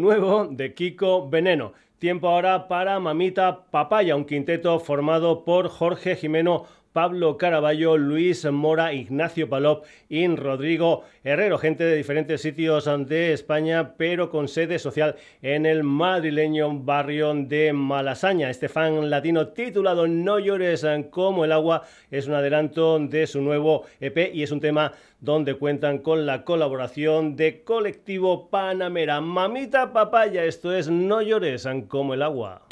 Nuevo 0.00 0.46
de 0.46 0.74
Kiko 0.74 1.28
Veneno. 1.28 1.72
Tiempo 1.98 2.28
ahora 2.28 2.66
para 2.66 2.98
Mamita 2.98 3.66
Papaya, 3.70 4.16
un 4.16 4.24
quinteto 4.24 4.80
formado 4.80 5.44
por 5.44 5.68
Jorge 5.68 6.16
Jimeno, 6.16 6.64
Pablo 6.92 7.36
Caraballo, 7.36 7.96
Luis 7.96 8.44
Mora, 8.50 8.92
Ignacio 8.92 9.48
Palop 9.48 9.84
y 10.08 10.26
Rodrigo 10.26 11.04
Herrero, 11.22 11.58
gente 11.58 11.84
de 11.84 11.96
diferentes 11.96 12.42
sitios 12.42 12.88
de 13.06 13.32
España, 13.32 13.94
pero 13.96 14.28
con 14.28 14.48
sede 14.48 14.78
social 14.78 15.16
en 15.40 15.66
el 15.66 15.84
madrileño 15.84 16.80
barrio 16.80 17.32
de 17.34 17.72
Malasaña. 17.72 18.50
Este 18.50 18.68
fan 18.68 19.08
latino 19.08 19.48
titulado 19.48 20.08
No 20.08 20.38
llores 20.38 20.84
como 21.10 21.44
el 21.44 21.52
agua 21.52 21.82
es 22.10 22.26
un 22.26 22.34
adelanto 22.34 22.98
de 22.98 23.26
su 23.26 23.40
nuevo 23.40 23.84
EP 24.00 24.34
y 24.34 24.42
es 24.42 24.50
un 24.50 24.60
tema 24.60 24.92
donde 25.20 25.54
cuentan 25.54 25.98
con 25.98 26.26
la 26.26 26.44
colaboración 26.44 27.36
de 27.36 27.62
Colectivo 27.62 28.48
Panamera. 28.48 29.20
Mamita 29.20 29.92
Papaya, 29.92 30.44
esto 30.44 30.74
es 30.74 30.88
No 30.88 31.22
llores 31.22 31.68
como 31.88 32.14
el 32.14 32.22
agua. 32.22 32.62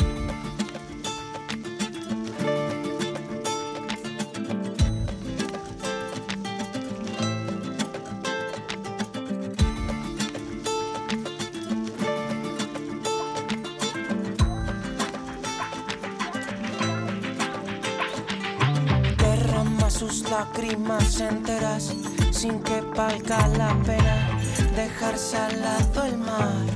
Lágrimas 20.31 21.21
enteras 21.21 21.93
sin 22.31 22.61
que 22.61 22.81
valga 22.81 23.49
la 23.49 23.75
pena 23.83 24.39
dejarse 24.77 25.37
al 25.37 25.61
lado 25.61 26.05
el 26.05 26.19
mar. 26.19 26.67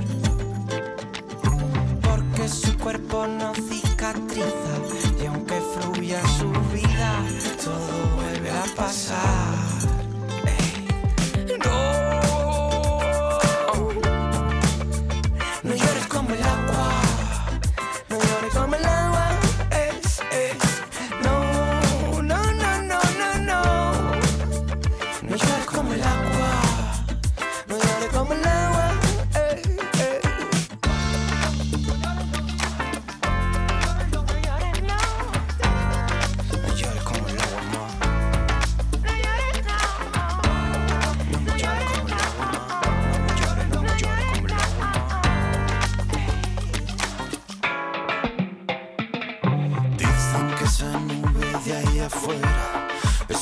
Porque 2.01 2.47
su 2.47 2.77
cuerpo 2.77 3.27
no 3.27 3.53
cicatriza 3.53 4.73
y 5.21 5.25
aunque 5.25 5.61
fluya 5.73 6.21
su 6.37 6.49
vida, 6.71 7.13
todo 7.63 8.15
vuelve 8.15 8.51
a 8.51 8.65
pasar. 8.75 9.72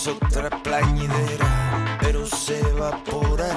Es 0.02 0.08
otra 0.08 0.50
plañidera, 0.64 1.98
pero 2.00 2.26
se 2.26 2.60
evaporará. 2.60 3.54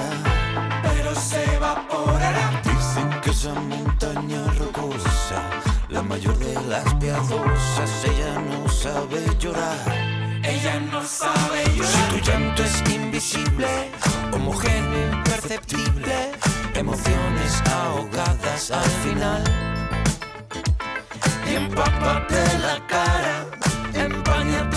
Pero 0.83 1.15
se 1.15 1.43
evaporará. 1.55 2.61
Dicen 2.63 3.09
que 3.21 3.31
esa 3.31 3.53
montaña 3.53 4.43
rocosa, 4.59 5.41
la 5.89 6.03
mayor 6.03 6.37
de 6.37 6.53
las 6.69 6.93
piadosas, 6.95 7.89
ella 8.03 8.39
no 8.39 8.69
sabe 8.69 9.25
llorar. 9.39 9.79
Ella 10.43 10.79
no 10.91 11.03
sabe 11.03 11.65
Si 11.65 11.77
llorar. 11.77 12.09
tu 12.11 12.17
llanto 12.19 12.63
es 12.63 12.83
invisible, 12.93 13.67
homogéneo, 14.31 15.13
imperceptible, 15.13 16.31
emociones 16.75 17.63
ahogadas 17.71 18.69
al 18.69 18.91
final. 19.03 19.43
Y 21.49 21.55
empápate 21.55 22.43
la 22.59 22.85
cara, 22.87 23.45
empáñate 23.95 24.74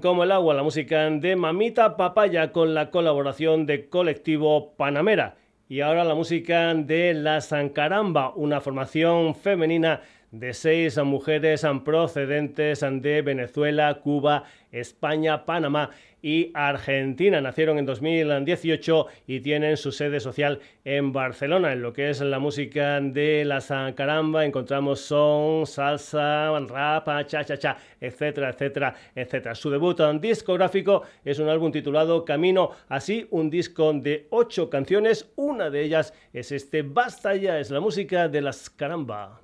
como 0.00 0.24
el 0.24 0.32
agua, 0.32 0.52
la 0.54 0.64
música 0.64 1.08
de 1.08 1.36
Mamita 1.36 1.96
Papaya 1.96 2.50
con 2.50 2.74
la 2.74 2.90
colaboración 2.90 3.64
de 3.64 3.88
colectivo 3.88 4.72
Panamera. 4.76 5.36
Y 5.68 5.80
ahora 5.80 6.02
la 6.02 6.16
música 6.16 6.74
de 6.74 7.14
La 7.14 7.40
Sancaramba, 7.40 8.32
una 8.34 8.60
formación 8.60 9.36
femenina 9.36 10.00
de 10.32 10.52
seis 10.54 10.98
mujeres 10.98 11.64
procedentes 11.84 12.80
de 12.80 13.22
Venezuela, 13.22 13.94
Cuba, 14.02 14.42
España, 14.72 15.44
Panamá 15.44 15.90
y 16.26 16.50
Argentina. 16.54 17.40
Nacieron 17.40 17.78
en 17.78 17.86
2018 17.86 19.06
y 19.28 19.38
tienen 19.38 19.76
su 19.76 19.92
sede 19.92 20.18
social 20.18 20.58
en 20.84 21.12
Barcelona. 21.12 21.72
En 21.72 21.82
lo 21.82 21.92
que 21.92 22.10
es 22.10 22.20
la 22.20 22.40
música 22.40 23.00
de 23.00 23.44
la 23.44 23.60
caramba 23.94 24.44
encontramos 24.44 24.98
son, 24.98 25.66
salsa, 25.66 26.58
rap, 26.66 27.06
cha 27.28 27.44
cha 27.44 27.56
cha, 27.56 27.76
etcétera, 28.00 28.50
etcétera, 28.50 28.96
etcétera. 29.14 29.54
Su 29.54 29.70
debut 29.70 30.00
en 30.00 30.20
discográfico 30.20 31.02
es 31.24 31.38
un 31.38 31.48
álbum 31.48 31.70
titulado 31.70 32.24
Camino, 32.24 32.72
así 32.88 33.28
un 33.30 33.48
disco 33.48 33.92
de 33.92 34.26
ocho 34.30 34.68
canciones. 34.68 35.30
Una 35.36 35.70
de 35.70 35.84
ellas 35.84 36.12
es 36.32 36.50
este 36.50 36.82
Basta 36.82 37.36
ya, 37.36 37.60
es 37.60 37.70
la 37.70 37.78
música 37.78 38.26
de 38.26 38.40
las 38.40 38.68
caramba. 38.68 39.42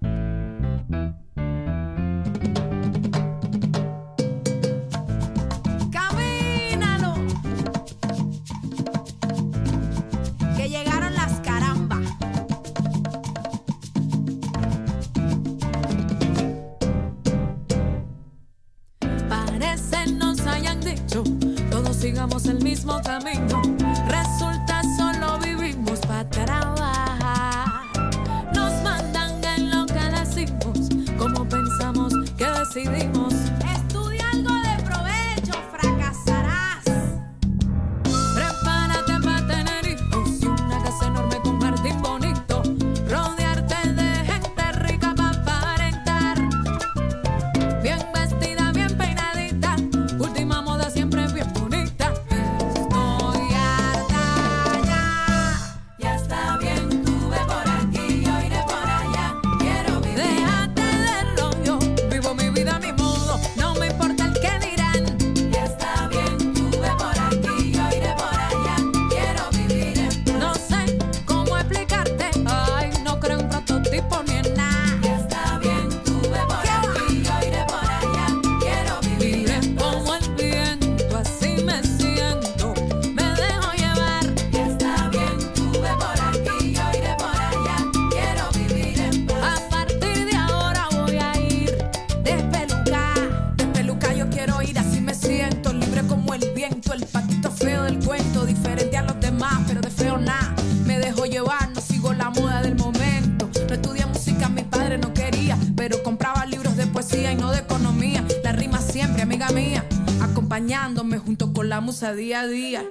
Día 112.10 112.40
a 112.40 112.48
día. 112.48 112.84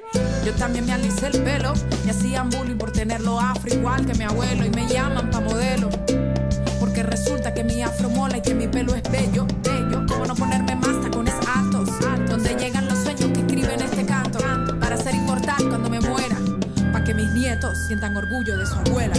Yo 0.45 0.53
también 0.53 0.85
me 0.85 0.93
alicé 0.93 1.27
el 1.27 1.43
pelo, 1.43 1.73
me 2.05 2.11
hacían 2.11 2.49
bullying 2.49 2.77
por 2.77 2.93
tenerlo 2.93 3.39
afro 3.39 3.73
igual 3.73 4.05
que 4.05 4.13
mi 4.13 4.23
abuelo 4.23 4.65
y 4.65 4.69
me 4.69 4.87
llaman 4.87 5.29
pa' 5.29 5.41
modelo. 5.41 5.89
Porque 6.79 7.03
resulta 7.03 7.53
que 7.53 7.65
mi 7.65 7.81
afro 7.83 8.09
mola 8.09 8.37
y 8.37 8.41
que 8.41 8.55
mi 8.55 8.67
pelo 8.67 8.95
es 8.95 9.03
bello, 9.11 9.45
bello. 9.63 10.05
¿Cómo 10.07 10.25
no 10.25 10.33
ponerme 10.33 10.75
más 10.75 11.01
tacones 11.01 11.35
altos? 11.53 11.89
Donde 12.29 12.55
llegan 12.55 12.87
los 12.87 12.99
sueños 12.99 13.31
que 13.33 13.41
escriben 13.41 13.81
este 13.81 14.05
canto 14.05 14.39
para 14.79 14.95
ser 14.95 15.13
inmortal 15.13 15.67
cuando 15.67 15.89
me 15.89 15.99
muera. 15.99 16.37
Para 16.93 17.03
que 17.03 17.13
mis 17.13 17.29
nietos 17.33 17.77
sientan 17.87 18.15
orgullo 18.15 18.57
de 18.57 18.65
su 18.65 18.75
abuela. 18.75 19.13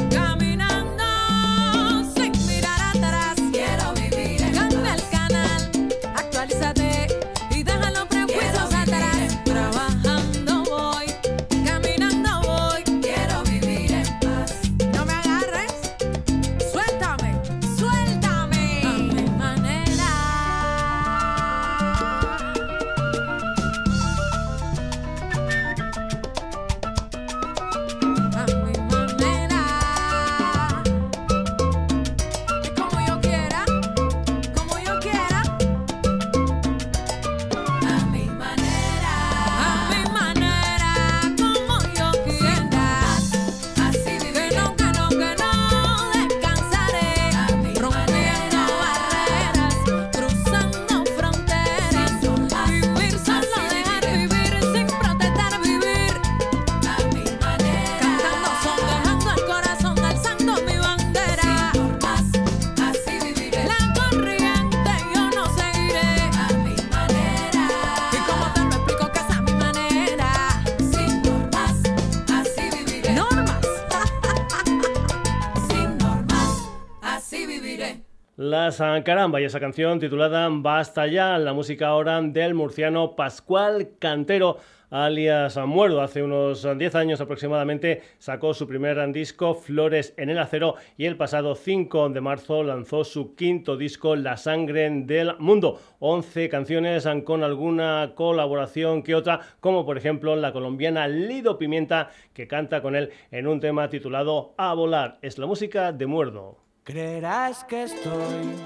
Caramba 78.79 79.41
y 79.41 79.45
esa 79.45 79.61
canción 79.61 80.01
titulada 80.01 80.49
Basta 80.51 81.07
ya, 81.07 81.37
la 81.39 81.53
música 81.53 81.89
ahora 81.89 82.21
del 82.23 82.55
murciano 82.55 83.15
Pascual 83.17 83.91
Cantero 83.99 84.59
alias 84.91 85.59
Muerdo. 85.67 86.01
Hace 86.01 86.23
unos 86.23 86.67
10 86.79 86.95
años 86.95 87.21
aproximadamente 87.21 88.03
sacó 88.19 88.55
su 88.55 88.67
primer 88.67 89.13
disco, 89.13 89.55
Flores 89.55 90.15
en 90.17 90.31
el 90.31 90.39
Acero, 90.39 90.77
y 90.97 91.07
el 91.07 91.17
pasado 91.17 91.55
5 91.55 92.11
de 92.11 92.21
marzo 92.21 92.63
lanzó 92.63 93.05
su 93.05 93.35
quinto 93.35 93.77
disco, 93.77 94.17
La 94.17 94.37
Sangre 94.37 94.89
del 94.91 95.37
Mundo. 95.39 95.81
11 95.99 96.49
canciones 96.49 97.07
con 97.25 97.43
alguna 97.43 98.13
colaboración 98.15 99.03
que 99.03 99.15
otra, 99.15 99.41
como 99.61 99.85
por 99.85 99.99
ejemplo 99.99 100.37
la 100.37 100.53
colombiana 100.53 101.09
Lido 101.09 101.59
Pimienta, 101.59 102.11
que 102.33 102.47
canta 102.47 102.81
con 102.81 102.95
él 102.97 103.11
en 103.31 103.47
un 103.47 103.61
tema 103.61 103.89
titulado 103.89 104.55
A 104.57 104.73
Volar. 104.75 105.19
Es 105.23 105.39
la 105.39 105.47
música 105.47 105.93
de 105.93 106.07
Muerdo. 106.07 106.72
Creerás 106.85 107.63
que 107.63 107.85
estoy 107.85 108.57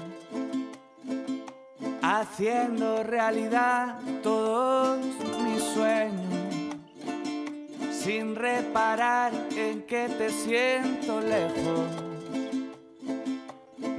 haciendo 2.01 3.03
realidad 3.03 3.99
todos 4.23 4.97
mis 5.43 5.61
sueños, 5.61 6.65
sin 7.91 8.35
reparar 8.35 9.31
en 9.55 9.83
que 9.83 10.09
te 10.09 10.31
siento 10.31 11.21
lejos, 11.21 11.85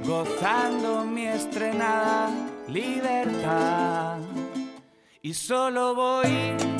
gozando 0.05 1.05
mi 1.05 1.25
estrenada 1.25 2.29
libertad. 2.67 4.17
Y 5.21 5.33
solo 5.33 5.95
voy 5.95 6.78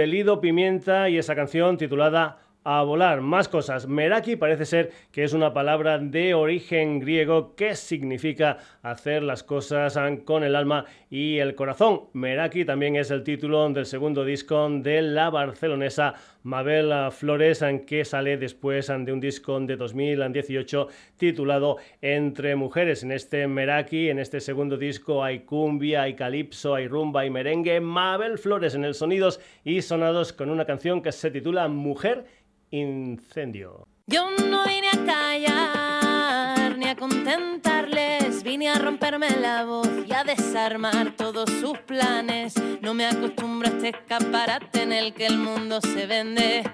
de 0.00 0.06
Lido 0.06 0.40
Pimienta 0.40 1.10
y 1.10 1.18
esa 1.18 1.34
canción 1.34 1.76
titulada 1.76 2.38
A 2.72 2.84
volar. 2.84 3.20
Más 3.20 3.48
cosas. 3.48 3.88
Meraki 3.88 4.36
parece 4.36 4.64
ser 4.64 4.92
que 5.10 5.24
es 5.24 5.32
una 5.32 5.52
palabra 5.52 5.98
de 5.98 6.34
origen 6.34 7.00
griego 7.00 7.56
que 7.56 7.74
significa 7.74 8.58
hacer 8.84 9.24
las 9.24 9.42
cosas 9.42 9.98
con 10.24 10.44
el 10.44 10.54
alma 10.54 10.84
y 11.10 11.38
el 11.38 11.56
corazón. 11.56 12.02
Meraki 12.12 12.64
también 12.64 12.94
es 12.94 13.10
el 13.10 13.24
título 13.24 13.68
del 13.70 13.86
segundo 13.86 14.24
disco 14.24 14.68
de 14.70 15.02
la 15.02 15.30
barcelonesa 15.30 16.14
Mabel 16.44 17.10
Flores, 17.10 17.64
que 17.88 18.04
sale 18.04 18.36
después 18.36 18.86
de 18.86 19.12
un 19.12 19.18
disco 19.18 19.58
de 19.58 19.76
2018 19.76 20.86
titulado 21.16 21.78
Entre 22.00 22.54
Mujeres. 22.54 23.02
En 23.02 23.10
este 23.10 23.48
Meraki, 23.48 24.10
en 24.10 24.20
este 24.20 24.38
segundo 24.38 24.76
disco, 24.76 25.24
hay 25.24 25.40
cumbia, 25.40 26.02
hay 26.02 26.14
calipso, 26.14 26.76
hay 26.76 26.86
rumba 26.86 27.26
y 27.26 27.30
merengue. 27.30 27.80
Mabel 27.80 28.38
Flores 28.38 28.76
en 28.76 28.84
el 28.84 28.94
Sonidos 28.94 29.40
y 29.64 29.82
Sonados 29.82 30.32
con 30.32 30.50
una 30.50 30.64
canción 30.64 31.02
que 31.02 31.10
se 31.10 31.32
titula 31.32 31.66
Mujer 31.66 32.24
Incendio. 32.70 33.86
Yo 34.06 34.28
no 34.30 34.64
vine 34.64 34.88
a 34.88 35.04
callar 35.04 36.76
ni 36.78 36.86
a 36.86 36.96
contentarles, 36.96 38.42
vine 38.42 38.68
a 38.68 38.74
romperme 38.74 39.30
la 39.40 39.64
voz 39.64 39.88
y 40.06 40.12
a 40.12 40.24
desarmar 40.24 41.14
todos 41.16 41.48
sus 41.60 41.78
planes. 41.78 42.54
No 42.80 42.94
me 42.94 43.06
acostumbro 43.06 43.68
a 43.68 43.70
este 43.70 43.90
escaparate 43.90 44.82
en 44.82 44.92
el 44.92 45.14
que 45.14 45.26
el 45.26 45.38
mundo 45.38 45.80
se 45.80 46.06
vende 46.06 46.64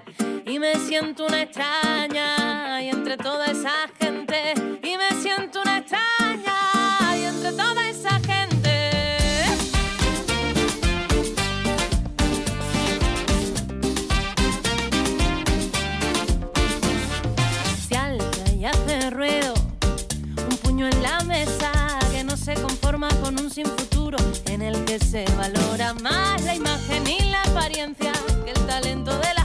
y 0.45 0.59
me 0.59 0.75
siento 0.75 1.25
una 1.25 1.43
extraña 1.43 2.81
y 2.81 2.89
entre 2.89 3.17
toda 3.17 3.47
esa 3.47 3.87
gente 3.99 4.53
sin 23.57 23.65
futuro, 23.65 24.19
en 24.45 24.61
el 24.61 24.85
que 24.85 24.99
se 24.99 25.25
valora 25.35 25.95
más 25.95 26.43
la 26.43 26.53
imagen 26.53 27.07
y 27.07 27.19
la 27.31 27.41
apariencia 27.41 28.11
que 28.45 28.51
el 28.51 28.67
talento 28.67 29.17
de 29.17 29.33
las 29.33 29.36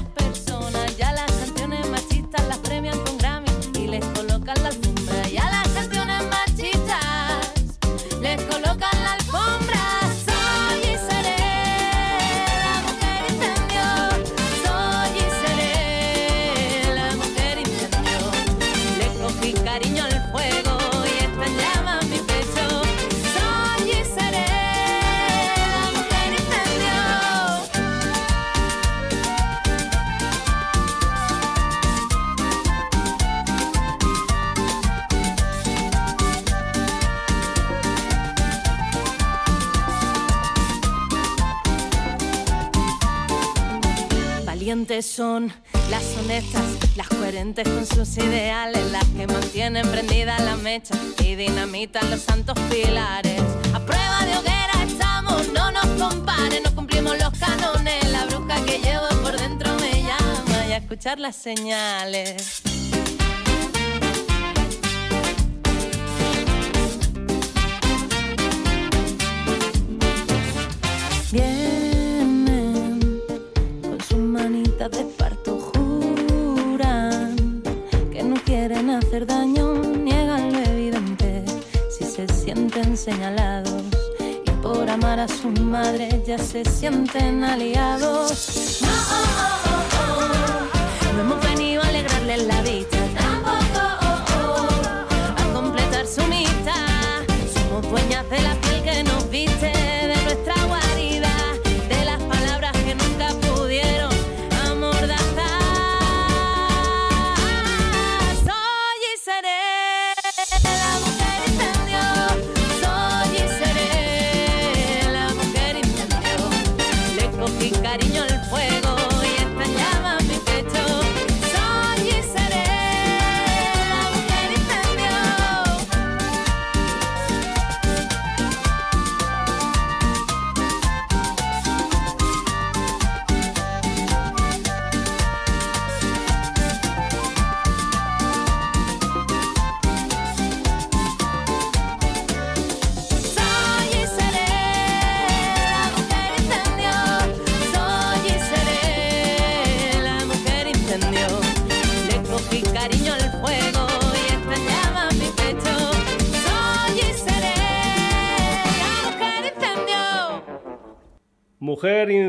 Son 45.00 45.50
las 45.88 46.04
honestas, 46.18 46.62
las 46.96 47.08
coherentes 47.08 47.66
con 47.66 47.86
sus 47.86 48.14
ideales, 48.18 48.92
las 48.92 49.04
que 49.06 49.26
mantienen 49.26 49.88
prendida 49.90 50.38
la 50.40 50.54
mecha 50.56 50.94
y 51.24 51.34
dinamitan 51.34 52.10
los 52.10 52.20
santos 52.20 52.58
pilares. 52.70 53.40
A 53.72 53.80
prueba 53.80 54.26
de 54.26 54.36
hoguera 54.36 54.84
estamos, 54.86 55.48
no 55.54 55.72
nos 55.72 55.86
comparen, 55.98 56.62
no 56.62 56.74
cumplimos 56.74 57.18
los 57.18 57.32
canones. 57.38 58.06
La 58.12 58.26
bruja 58.26 58.62
que 58.66 58.80
llevo 58.80 59.08
por 59.22 59.34
dentro 59.34 59.74
me 59.80 60.02
llama 60.02 60.66
y 60.68 60.72
a 60.72 60.76
escuchar 60.76 61.18
las 61.18 61.36
señales. 61.36 62.60
Sus 71.30 71.91
de 74.88 75.04
parto 75.04 75.60
juran 75.60 77.36
que 78.10 78.24
no 78.24 78.34
quieren 78.42 78.90
hacer 78.90 79.26
daño, 79.26 79.74
niegan 79.74 80.52
lo 80.52 80.58
evidente 80.58 81.44
si 81.88 82.04
se 82.04 82.26
sienten 82.26 82.96
señalados 82.96 83.84
y 84.44 84.50
por 84.60 84.90
amar 84.90 85.20
a 85.20 85.28
sus 85.28 85.56
madres 85.60 86.26
ya 86.26 86.36
se 86.36 86.64
sienten 86.64 87.44
aliados. 87.44 88.80
No, 88.82 88.88
oh, 88.88 88.92
oh, 89.70 90.00
oh, 90.00 91.14
no 91.14 91.20
hemos 91.20 91.40
venido 91.44 91.80
a 91.82 91.86
alegrarles 91.86 92.44
la 92.48 92.60
dicha, 92.64 92.98
tampoco 93.16 93.82
a 95.38 95.44
completar 95.54 96.08
su 96.08 96.24
mitad. 96.24 97.22
Somos 97.54 97.88
dueñas 97.88 98.28
de 98.28 98.40
la 98.40 98.56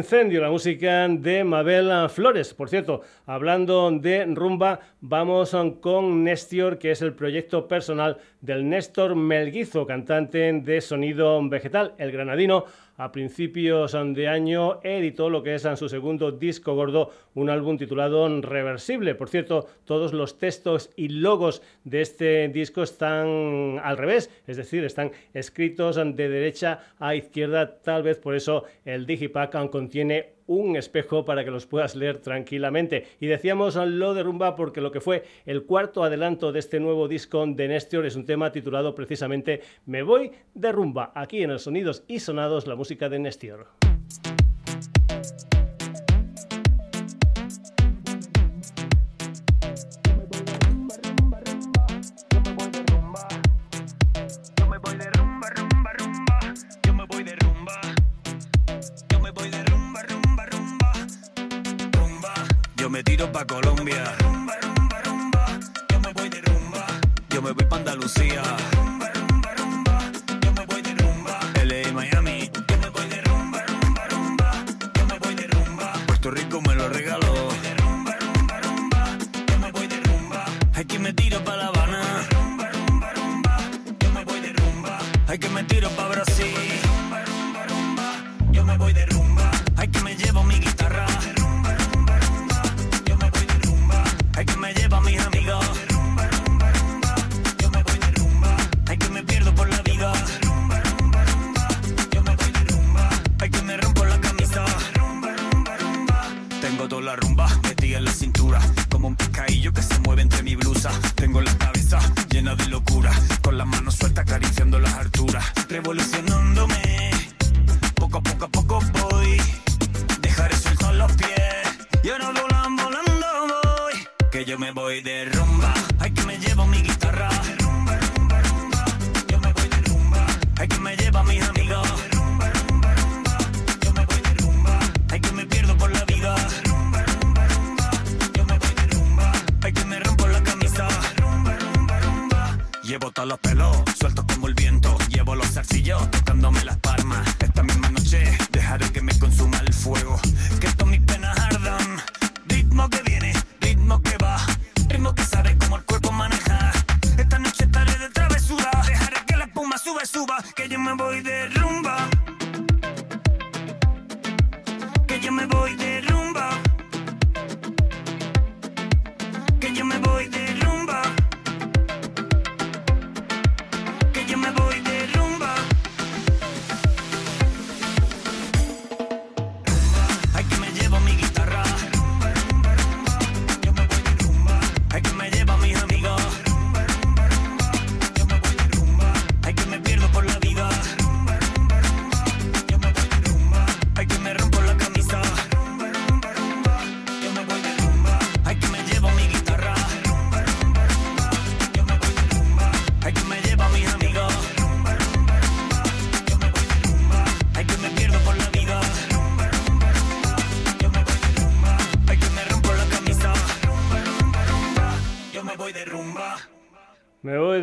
Incendio, 0.04 0.42
la 0.42 0.50
música 0.50 1.08
de 1.08 1.46
Mabel 1.46 2.10
Flores. 2.10 2.54
Por 2.54 2.68
cierto, 2.68 3.04
hablando 3.26 3.90
de 3.90 4.26
rumba, 4.26 4.82
vamos 5.00 5.56
con 5.80 6.26
Nestior, 6.26 6.78
que 6.78 6.92
es 6.92 7.02
el 7.02 7.14
proyecto 7.14 7.70
personal 7.70 8.18
del 8.42 8.68
Néstor 8.68 9.16
Melguizo, 9.16 9.88
cantante 9.88 10.52
de 10.52 10.82
sonido 10.82 11.42
vegetal. 11.48 11.94
El 11.98 12.12
granadino 12.12 12.66
a 12.98 13.12
principios 13.12 13.94
de 13.94 14.28
año 14.28 14.80
editó 14.84 15.30
lo 15.30 15.44
que 15.44 15.56
es 15.56 15.66
en 15.66 15.78
su 15.78 15.90
segundo 15.90 16.32
disco 16.32 16.76
gordo, 16.76 17.12
un 17.34 17.50
álbum 17.50 17.78
titulado 17.78 18.28
Reversible. 18.42 19.16
Por 19.16 19.30
cierto, 19.30 19.68
todos 19.86 20.14
los 20.14 20.38
textos 20.38 20.92
y 20.96 21.10
logos 21.10 21.62
de 21.84 22.02
este 22.02 22.48
disco 22.50 22.84
están 22.84 23.80
al 23.84 23.98
revés, 23.98 24.30
es 24.48 24.58
decir, 24.58 24.84
están 24.84 25.12
escritos 25.34 25.96
de 25.96 26.30
derecha 26.30 26.80
a 27.00 27.16
izquierda, 27.16 27.80
tal 27.82 28.04
vez 28.04 28.20
por 28.20 28.36
eso 28.36 28.66
el 28.86 29.06
Digipack 29.06 29.70
contiene 29.70 30.34
un 30.54 30.76
espejo 30.76 31.26
para 31.26 31.44
que 31.44 31.52
los 31.52 31.66
puedas 31.66 31.96
leer 31.96 32.20
tranquilamente. 32.20 33.06
Y 33.20 33.28
decíamos 33.28 33.76
lo 33.76 34.14
de 34.14 34.24
rumba 34.24 34.56
porque 34.56 34.82
lo 34.82 34.92
que 34.92 35.02
fue 35.02 35.24
el 35.46 35.64
cuarto 35.64 36.04
adelanto 36.04 36.52
de 36.52 36.60
este 36.60 36.80
nuevo 36.80 37.08
disco 37.08 37.46
de 37.46 37.68
Nestor 37.68 38.06
es 38.06 38.16
un 38.16 38.26
tema 38.26 38.52
titulado 38.52 38.96
precisamente 38.96 39.62
Me 39.86 40.04
voy 40.04 40.32
de 40.54 40.72
rumba, 40.72 41.12
aquí 41.16 41.44
en 41.44 41.52
el 41.52 41.60
Sonidos 41.60 42.04
y 42.08 42.20
Sonados, 42.20 42.68
la 42.68 42.76
música 42.76 43.10
de 43.10 43.20
Nestor. 43.20 43.68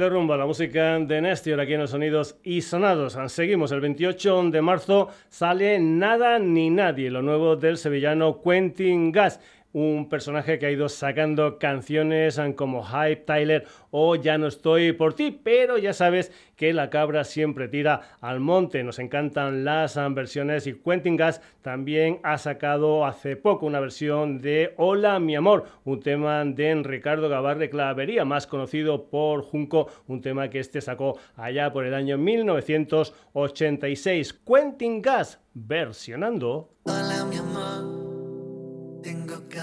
de 0.00 0.08
rumba, 0.08 0.36
la 0.36 0.46
música 0.46 0.98
de 0.98 1.20
Nestior 1.20 1.60
aquí 1.60 1.74
en 1.74 1.80
los 1.80 1.90
sonidos 1.90 2.36
y 2.42 2.62
sonados. 2.62 3.18
Seguimos, 3.26 3.70
el 3.70 3.80
28 3.80 4.44
de 4.50 4.62
marzo 4.62 5.08
sale 5.28 5.78
Nada 5.78 6.38
ni 6.38 6.70
Nadie, 6.70 7.10
lo 7.10 7.20
nuevo 7.20 7.54
del 7.54 7.76
sevillano 7.76 8.40
Quentin 8.42 9.12
Gas 9.12 9.40
un 9.72 10.08
personaje 10.08 10.58
que 10.58 10.66
ha 10.66 10.70
ido 10.70 10.88
sacando 10.88 11.58
canciones 11.58 12.40
como 12.56 12.84
Hype, 12.84 13.24
Tyler 13.24 13.66
o 13.90 14.16
Ya 14.16 14.38
no 14.38 14.46
estoy 14.46 14.92
por 14.92 15.12
ti, 15.14 15.30
pero 15.30 15.78
ya 15.78 15.92
sabes 15.92 16.32
que 16.56 16.72
la 16.72 16.90
cabra 16.90 17.24
siempre 17.24 17.68
tira 17.68 18.00
al 18.20 18.40
monte. 18.40 18.82
Nos 18.82 18.98
encantan 18.98 19.64
las 19.64 19.96
ah, 19.96 20.08
versiones 20.08 20.66
y 20.66 20.74
Quentin 20.74 21.16
Gas 21.16 21.40
también 21.62 22.18
ha 22.22 22.36
sacado 22.38 23.06
hace 23.06 23.36
poco 23.36 23.66
una 23.66 23.78
versión 23.80 24.40
de 24.40 24.74
Hola 24.76 25.20
mi 25.20 25.36
amor, 25.36 25.66
un 25.84 26.00
tema 26.00 26.44
de 26.44 26.74
Ricardo 26.82 27.28
Gabarre 27.28 27.70
Clavería, 27.70 28.24
más 28.24 28.46
conocido 28.46 29.08
por 29.08 29.42
Junco, 29.42 29.88
un 30.06 30.20
tema 30.20 30.50
que 30.50 30.60
este 30.60 30.80
sacó 30.80 31.18
allá 31.36 31.72
por 31.72 31.86
el 31.86 31.94
año 31.94 32.18
1986. 32.18 34.40
Quentin 34.46 35.02
Gas 35.02 35.40
versionando. 35.54 36.70
Hola 36.84 37.24
mi 37.24 37.36
amor 37.36 37.69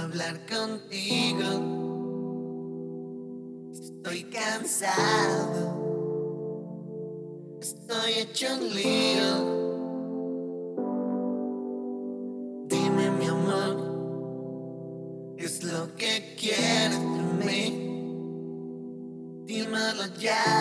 hablar 0.07 0.39
contigo. 0.47 1.49
Estoy 3.73 4.23
cansado. 4.23 5.59
Estoy 7.59 8.11
hecho 8.21 8.47
un 8.53 8.73
lío. 8.73 9.57
Dime 12.67 13.11
mi 13.11 13.25
amor, 13.25 13.75
es 15.37 15.63
lo 15.63 15.93
que 15.95 16.35
quieres 16.39 16.99
de 16.99 17.45
mí? 17.45 17.65
Dímelo 19.45 20.05
ya. 20.19 20.56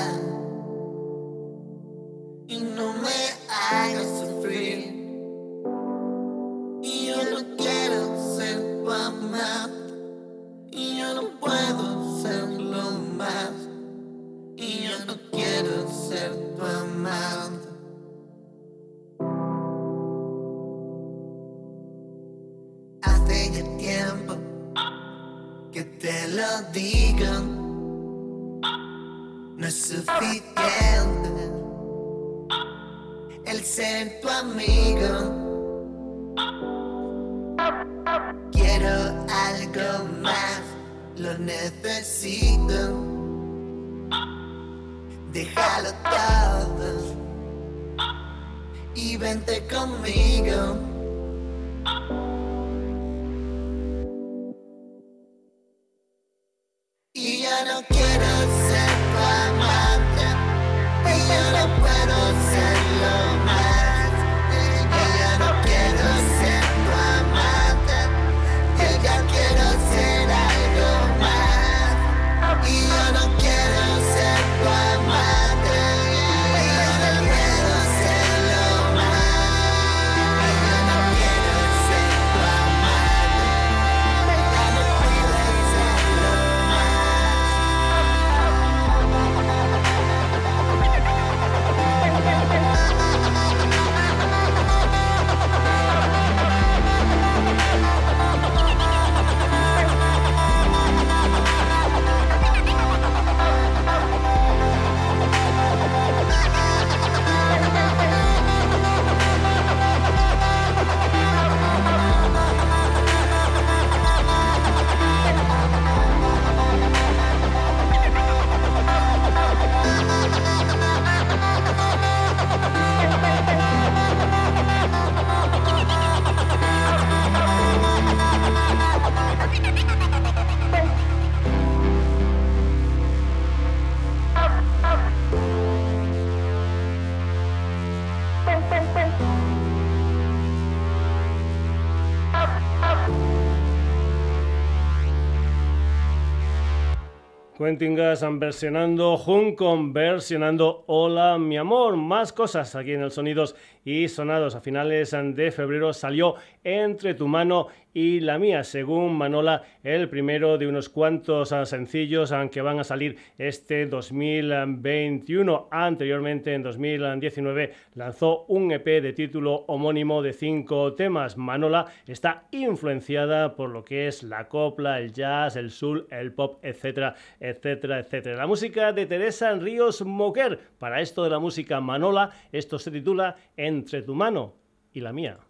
Quentingas 147.77 148.25
versionando, 148.39 149.19
Juncon 149.19 149.93
versionando 149.93 150.85
Hola 150.87 151.37
mi 151.37 151.59
amor. 151.59 151.99
Más 151.99 152.33
cosas 152.33 152.75
aquí 152.75 152.93
en 152.93 153.03
el 153.03 153.11
Sonidos 153.11 153.55
y 153.85 154.09
Sonados. 154.09 154.55
A 154.55 154.63
finales 154.63 155.11
de 155.11 155.51
febrero 155.51 155.93
salió 155.93 156.37
Entre 156.69 157.15
tu 157.15 157.29
mano 157.29 157.69
y 157.95 158.19
la 158.19 158.41
mía, 158.41 158.65
según 158.65 159.17
Manola, 159.17 159.63
el 159.85 160.09
primero 160.09 160.59
de 160.59 160.67
unos 160.67 160.89
cuantos 160.89 161.53
ah, 161.53 161.65
sencillos 161.65 162.35
que 162.51 162.61
van 162.61 162.81
a 162.81 162.85
salir 162.85 163.17
este 163.39 163.87
2021. 163.87 165.69
Anteriormente, 165.71 166.55
en 166.55 166.65
2019, 166.65 167.73
lanzó 167.95 168.47
un 168.49 168.73
EP 168.73 168.85
de 168.85 169.13
título 169.13 169.65
homónimo 169.69 170.23
de 170.23 170.33
cinco 170.33 170.95
temas. 170.95 171.37
Manola 171.37 171.87
está 172.05 172.49
influenciada 172.51 173.55
por 173.55 173.71
lo 173.71 173.85
que 173.85 174.09
es 174.09 174.25
la 174.25 174.49
copla, 174.49 174.99
el 174.99 175.13
jazz, 175.13 175.55
el 175.55 175.71
soul, 175.71 176.09
el 176.11 176.33
pop, 176.33 176.59
etcétera, 176.65 177.15
etcétera, 177.39 178.01
etcétera. 178.01 178.39
La 178.39 178.49
música 178.49 178.93
de 178.93 179.07
Teresa 179.07 179.53
Ríos 179.53 180.05
Moquer. 180.05 180.59
Para 180.81 181.01
esto 181.01 181.23
de 181.23 181.31
la 181.31 181.39
música 181.39 181.81
Manola, 181.81 182.31
esto 182.51 182.81
se 182.81 182.91
titula 182.91 183.37
Entre 183.57 184.03
tu 184.03 184.17
mano 184.17 184.55
y 184.93 184.99
la 184.99 185.13
mía. 185.13 185.46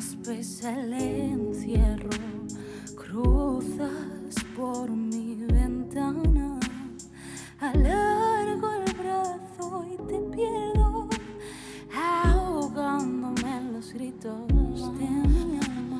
El 0.00 0.94
encierro, 0.94 2.08
cruzas 2.96 4.34
por 4.56 4.88
mi 4.88 5.44
ventana, 5.44 6.58
alargo 7.60 8.72
el 8.72 8.94
brazo 8.94 9.84
y 9.84 9.96
te 10.08 10.18
pierdo, 10.34 11.06
ahogándome 11.94 13.58
en 13.58 13.72
los 13.74 13.92
gritos 13.92 14.48
de 14.98 15.28
mi 15.28 15.58
alma, 15.58 15.98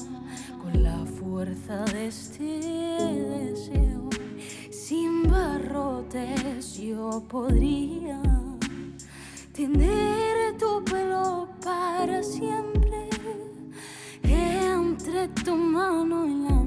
con 0.63 0.83
la 0.83 1.05
fuerza 1.05 1.85
de 1.93 2.07
este 2.07 2.45
deseo. 2.45 4.09
Sin 4.71 5.31
barrotes 5.31 6.79
yo 6.79 7.23
podría 7.29 8.23
tener 9.53 10.57
tu 10.57 10.83
pelo 10.85 11.49
para 11.63 12.23
siempre 12.23 12.80
entre 15.01 15.29
tu 15.45 15.57
mano 15.57 16.27
y 16.27 16.35
la 16.45 16.60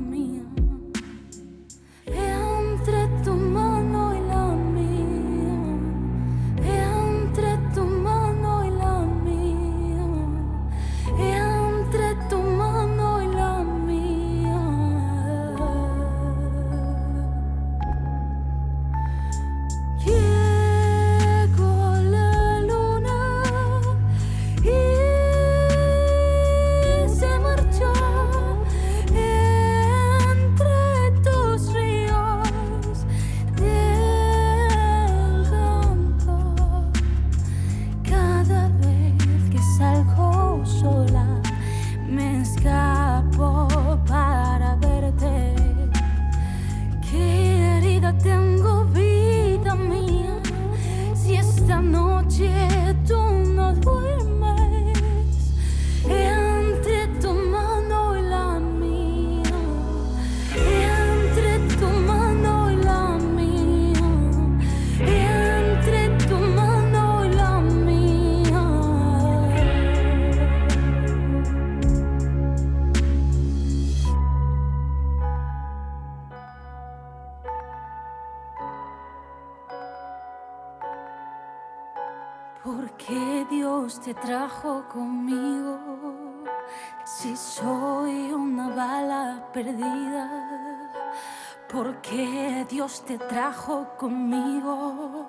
te 93.05 93.17
trajo 93.17 93.87
conmigo. 93.97 95.25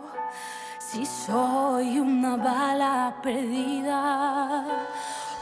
Si 0.78 1.04
soy 1.04 1.98
una 1.98 2.36
bala 2.36 3.16
perdida, 3.22 4.64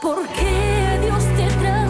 ¿por 0.01 0.27
qué 0.29 0.99
Dios 1.01 1.23
te 1.37 1.47
trajo 1.61 1.82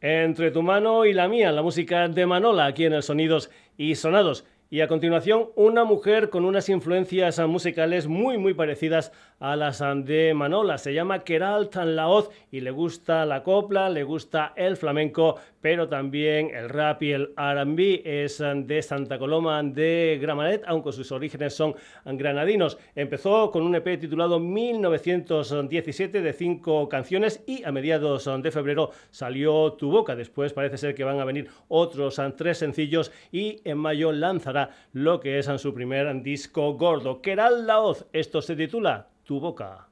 Entre 0.00 0.50
tu 0.50 0.62
mano 0.62 1.04
y 1.04 1.12
la 1.12 1.26
mía, 1.26 1.50
la 1.50 1.62
música 1.62 2.06
de 2.08 2.24
Manola 2.24 2.66
aquí 2.66 2.84
en 2.84 2.92
el 2.92 3.02
Sonidos 3.02 3.50
y 3.76 3.96
Sonados. 3.96 4.44
Y 4.70 4.82
a 4.82 4.88
continuación, 4.88 5.48
una 5.54 5.84
mujer 5.84 6.28
con 6.28 6.44
unas 6.44 6.68
influencias 6.68 7.38
musicales 7.48 8.06
muy, 8.06 8.36
muy 8.36 8.52
parecidas 8.52 9.12
a 9.40 9.56
las 9.56 9.82
de 10.04 10.34
Manola. 10.34 10.76
Se 10.76 10.92
llama 10.92 11.20
Keral 11.20 11.70
Tanlaoz 11.70 12.28
y 12.50 12.60
le 12.60 12.70
gusta 12.70 13.24
la 13.24 13.42
copla, 13.42 13.88
le 13.88 14.02
gusta 14.02 14.52
el 14.56 14.76
flamenco, 14.76 15.36
pero 15.62 15.88
también 15.88 16.50
el 16.54 16.68
rap 16.68 17.02
y 17.02 17.12
el 17.12 17.32
RB. 17.34 18.02
Es 18.04 18.42
de 18.44 18.82
Santa 18.82 19.18
Coloma 19.18 19.62
de 19.62 20.18
Gramanet, 20.20 20.64
aunque 20.66 20.92
sus 20.92 21.12
orígenes 21.12 21.54
son 21.54 21.74
granadinos. 22.04 22.76
Empezó 22.94 23.50
con 23.50 23.62
un 23.62 23.74
EP 23.74 23.98
titulado 23.98 24.38
1917 24.38 26.20
de 26.20 26.32
cinco 26.34 26.90
canciones 26.90 27.42
y 27.46 27.64
a 27.64 27.72
mediados 27.72 28.28
de 28.42 28.50
febrero 28.50 28.90
salió 29.10 29.72
Tu 29.72 29.90
Boca. 29.90 30.14
Después 30.14 30.52
parece 30.52 30.76
ser 30.76 30.94
que 30.94 31.04
van 31.04 31.20
a 31.20 31.24
venir 31.24 31.48
otros 31.68 32.20
tres 32.36 32.58
sencillos 32.58 33.12
y 33.32 33.62
en 33.64 33.78
mayo 33.78 34.12
lanzará 34.12 34.57
lo 34.92 35.20
que 35.20 35.38
es 35.38 35.48
en 35.48 35.58
su 35.58 35.72
primer 35.74 36.22
disco 36.22 36.74
gordo. 36.74 37.20
Keral 37.22 37.66
Laoz, 37.66 38.06
esto 38.12 38.42
se 38.42 38.56
titula 38.56 39.08
Tu 39.24 39.38
boca. 39.40 39.88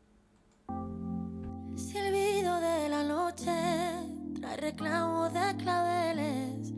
Silbido 1.76 2.60
de 2.60 2.88
la 2.88 3.02
noche 3.02 3.52
trae 4.40 4.56
reclamos 4.56 5.32
de 5.32 5.56
claveles, 5.58 6.72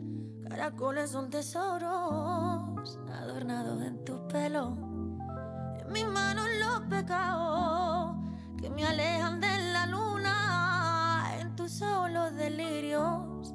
caracoles 0.47 1.09
son 1.11 1.29
tesoros 1.29 2.99
adornados 3.13 3.81
en 3.81 4.03
tu 4.03 4.27
pelo. 4.27 4.77
En 5.79 5.93
mis 5.93 6.05
manos 6.05 6.47
los 6.59 6.81
pecados 6.89 8.15
que 8.59 8.69
me 8.69 8.85
alejan 8.85 9.39
de 9.39 9.71
la 9.73 9.85
luna, 9.85 11.31
en 11.39 11.55
tus 11.55 11.81
ojos 11.81 12.11
los 12.11 12.35
delirios 12.35 13.53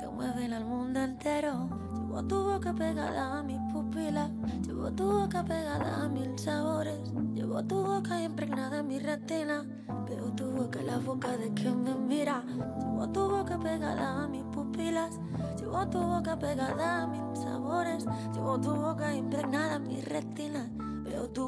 que 0.00 0.06
mueven 0.08 0.52
al 0.54 0.64
mundo 0.64 1.00
entero. 1.00 1.68
Llevo 1.94 2.24
tu 2.26 2.42
boca 2.42 2.72
pegada 2.72 3.38
a 3.38 3.42
mis 3.42 3.60
pupilas, 3.96 4.30
llevo 4.66 4.92
tu 4.92 5.04
boca 5.04 5.42
pegada 5.42 6.04
a 6.04 6.08
mil 6.08 6.38
sabores, 6.38 7.00
llevo 7.32 7.64
tu 7.64 7.82
boca 7.82 8.22
impregnada 8.22 8.80
en 8.80 8.88
mi 8.88 8.98
retina, 8.98 9.64
veo 10.06 10.32
tu 10.32 10.50
boca 10.50 10.80
en 10.80 10.86
la 10.86 10.98
boca 10.98 11.36
de 11.36 11.52
quien 11.54 11.82
me 11.82 11.94
mira, 11.94 12.42
llevo 12.46 13.08
tu 13.08 13.28
boca 13.28 13.58
pegada 13.58 14.24
a 14.24 14.28
mis 14.28 14.44
pupilas, 14.44 15.18
llevo 15.58 15.88
tu 15.88 15.98
boca 15.98 16.38
pegada 16.38 17.04
a 17.04 17.06
mil 17.06 17.36
sabores, 17.36 18.04
llevo 18.34 18.60
tu 18.60 18.74
boca 18.74 19.14
impregnada 19.14 19.76
en 19.76 19.82
mi 19.84 20.00
retina. 20.02 20.70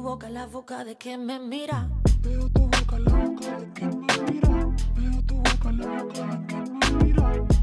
boca 0.01 0.27
en 0.27 0.33
la 0.33 0.47
boca 0.47 0.83
de 0.83 0.97
quien 0.97 1.25
me 1.25 1.39
mira. 1.39 1.87
Veo 2.21 2.49
tu 2.49 2.61
boca 2.61 2.95
en 2.95 3.05
la 3.05 3.25
boca 3.25 3.59
de 3.59 3.73
quien 3.73 3.99
me 3.99 4.31
mira. 4.31 4.75
Veo 4.95 5.23
tu 5.23 5.35
boca 5.35 5.69
en 5.69 5.77
la 5.77 6.03
boca 6.03 6.25
de 6.25 6.45
quien 6.47 6.79
me 6.79 7.03
mira. 7.03 7.58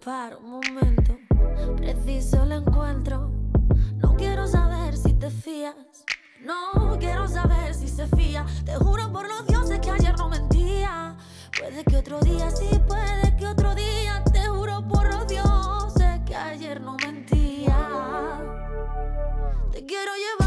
Me 0.00 0.04
paro 0.04 0.38
un 0.38 0.50
momento. 0.50 1.18
Preciso 1.76 2.42
el 2.44 2.52
encuentro. 2.52 3.30
No 3.96 4.16
quiero 4.16 4.46
saber 4.46 4.96
si 4.96 5.12
te 5.14 5.30
fías. 5.30 5.74
No 6.42 6.96
quiero 6.98 7.28
saber 7.28 7.74
si 7.74 7.88
se 7.88 8.06
fía. 8.06 8.46
Te 8.64 8.76
juro 8.76 9.12
por 9.12 9.28
los 9.28 9.46
dioses 9.46 9.78
que 9.80 9.90
ayer 9.90 10.16
no 10.16 10.28
mentía. 10.28 11.16
Puede 11.58 11.84
que 11.84 11.96
otro 11.96 12.20
día 12.20 12.50
sí, 12.50 12.68
puede 12.88 13.36
que 13.36 13.46
otro 13.46 13.74
día. 13.74 14.22
Te 14.32 14.46
juro 14.48 14.86
por 14.88 15.12
los 15.12 15.26
dioses 15.26 16.20
que 16.26 16.34
ayer 16.34 16.80
no 16.80 16.96
mentía. 16.96 17.76
Te 19.72 19.84
quiero 19.84 20.12
llevar 20.14 20.39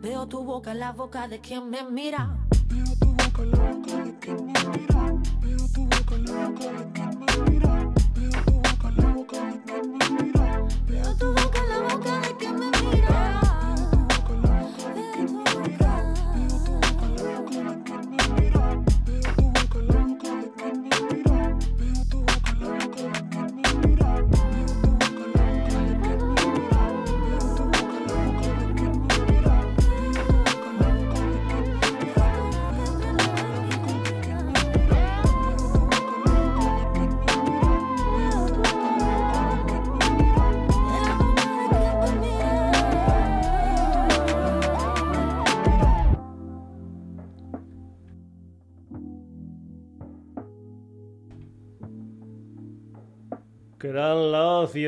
Veo 0.00 0.26
tu 0.26 0.42
boca 0.44 0.72
en 0.72 0.80
la 0.80 0.92
boca 0.92 1.28
de 1.28 1.40
quien 1.40 1.70
me 1.70 1.82
mira. 1.82 2.37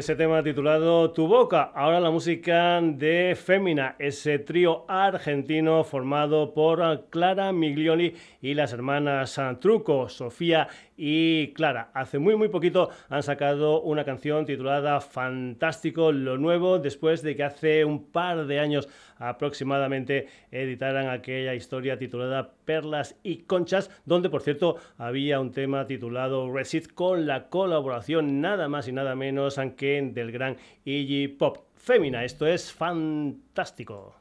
Ese 0.01 0.17
tema 0.17 0.43
titulado 0.43 1.11
Tu 1.11 1.27
Boca. 1.27 1.73
Ahora 1.75 2.01
la 2.01 2.11
música 2.11 2.81
de 2.81 3.37
Fémina, 3.37 3.97
ese 3.99 4.39
trío 4.39 4.87
argentino 4.89 5.85
formado 5.85 6.55
por 6.55 7.11
Clara 7.11 7.53
Miglioli 7.53 8.17
y 8.41 8.55
las 8.55 8.73
hermanas 8.73 9.39
Truco, 9.61 10.09
Sofía 10.09 10.69
y 10.97 11.49
Clara. 11.53 11.91
Hace 11.93 12.19
muy 12.19 12.35
muy 12.35 12.49
poquito 12.49 12.89
han 13.11 13.23
sacado 13.23 13.83
una 13.83 14.07
canción 14.07 14.47
titulada 14.47 15.03
Fantástico 15.03 16.13
lo 16.13 16.39
nuevo 16.39 16.79
después 16.79 17.21
de 17.21 17.37
que 17.37 17.45
hace 17.45 17.85
un 17.85 18.11
par 18.11 18.47
de 18.47 18.59
años 18.59 18.89
aproximadamente 19.21 20.27
editaran 20.51 21.09
aquella 21.09 21.55
historia 21.55 21.97
titulada 21.97 22.55
Perlas 22.65 23.17
y 23.23 23.43
Conchas, 23.43 23.91
donde 24.05 24.31
por 24.31 24.43
cierto 24.43 24.77
había 24.99 25.39
un 25.39 25.53
tema 25.53 25.87
titulado 25.87 26.53
Resist 26.53 26.93
con 26.93 27.27
la 27.29 27.49
colaboración 27.49 28.41
nada 28.41 28.69
más 28.69 28.89
y 28.89 28.93
nada 28.93 29.15
menos 29.15 29.61
que 29.77 30.03
del 30.03 30.33
gran 30.33 30.57
Iggy 30.85 31.29
Pop. 31.29 31.59
Fémina, 31.77 32.25
esto 32.25 32.47
es 32.47 32.73
fantástico. 32.73 34.17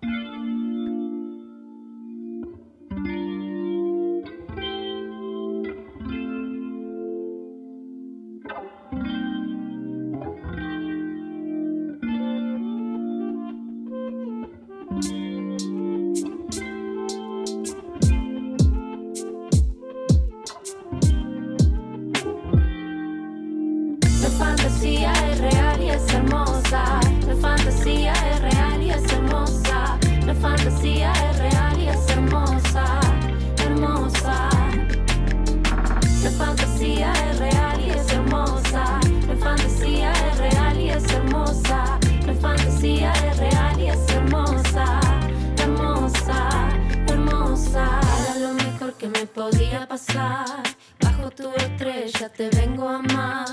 Te 52.28 52.49
vengo 52.49 52.89
a 52.89 52.95
amar. 52.95 53.45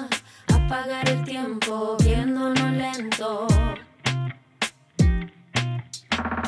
Apagar 0.52 1.08
el 1.08 1.22
tiempo 1.24 1.96
viéndonos 2.02 2.72
lento. 2.72 3.46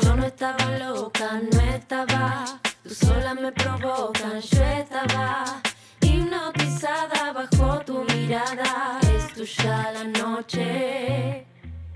Yo 0.01 0.15
no 0.15 0.25
estaba 0.25 0.65
loca, 0.77 1.39
no 1.53 1.61
estaba. 1.61 2.45
Tú 2.83 2.93
sola 2.93 3.33
me 3.35 3.51
provocas, 3.53 4.49
yo 4.49 4.63
estaba 4.63 5.61
hipnotizada 6.01 7.31
bajo 7.31 7.79
tu 7.85 8.03
mirada. 8.03 8.99
Es 9.15 9.33
tuya 9.33 9.91
la 9.93 10.03
noche, 10.03 11.45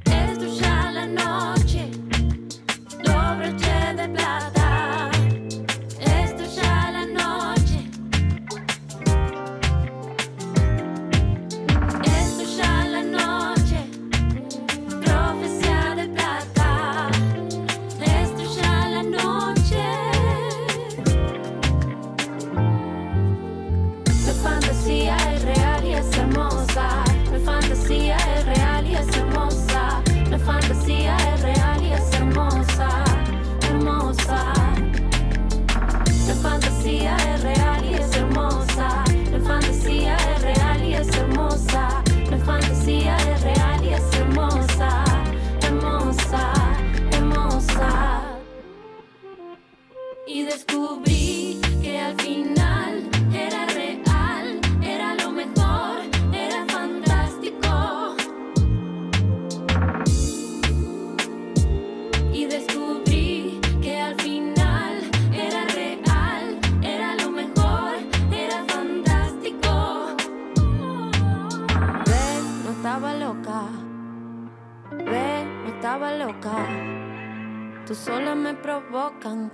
es 0.06 0.38
tuya 0.38 0.92
la 0.92 1.06
noche. 1.06 1.92
Los 3.00 3.38
broches 3.38 3.98
de 3.98 4.08
plata, 4.10 5.10
es 6.00 6.38
tuya 6.38 6.92
la 6.92 7.03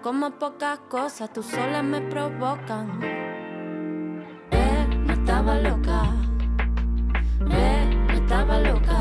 como 0.03 0.29
pocas 0.31 0.79
cosas, 0.87 1.33
tú 1.33 1.41
sola 1.41 1.81
me 1.81 1.99
provocan. 2.01 2.99
Eh, 4.51 4.87
no 5.05 5.13
estaba 5.13 5.55
loca. 5.55 6.03
Eh, 7.49 8.05
no 8.07 8.13
estaba 8.13 8.59
loca. 8.59 8.99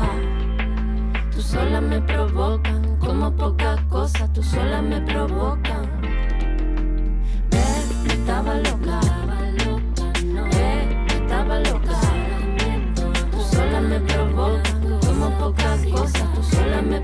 Tú 1.31 1.41
sola 1.41 1.79
me 1.79 2.01
provocan, 2.01 2.97
como 2.97 3.31
pocas 3.35 3.79
cosas, 3.81 4.33
tú 4.33 4.41
sola 4.41 4.81
me 4.81 4.99
provocan. 5.01 5.85
Eh, 7.51 7.81
no 8.05 8.13
estaba 8.13 8.55
loca. 8.55 8.99
Eh, 10.53 11.05
no 11.07 11.13
estaba 11.13 11.59
loca. 11.59 11.99
Tú 13.31 13.41
sola 13.41 13.81
me 13.81 13.99
provocan, 13.99 14.99
como 15.05 15.29
pocas 15.37 15.85
cosas, 15.85 16.33
tú 16.33 16.43
sola 16.43 16.81
me 16.81 16.99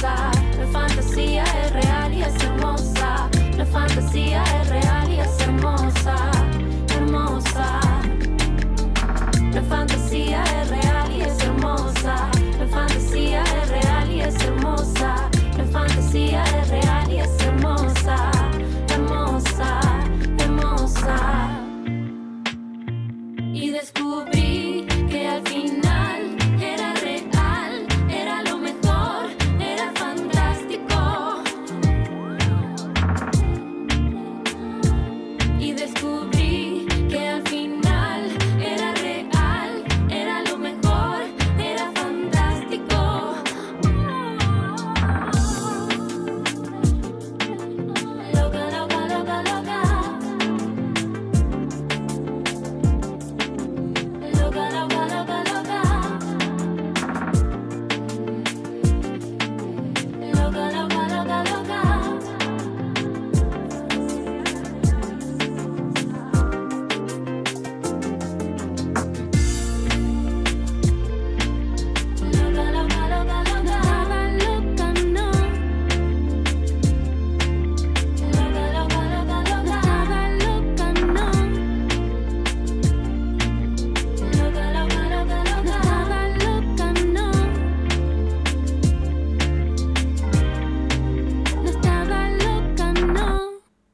provocan. 0.00 0.60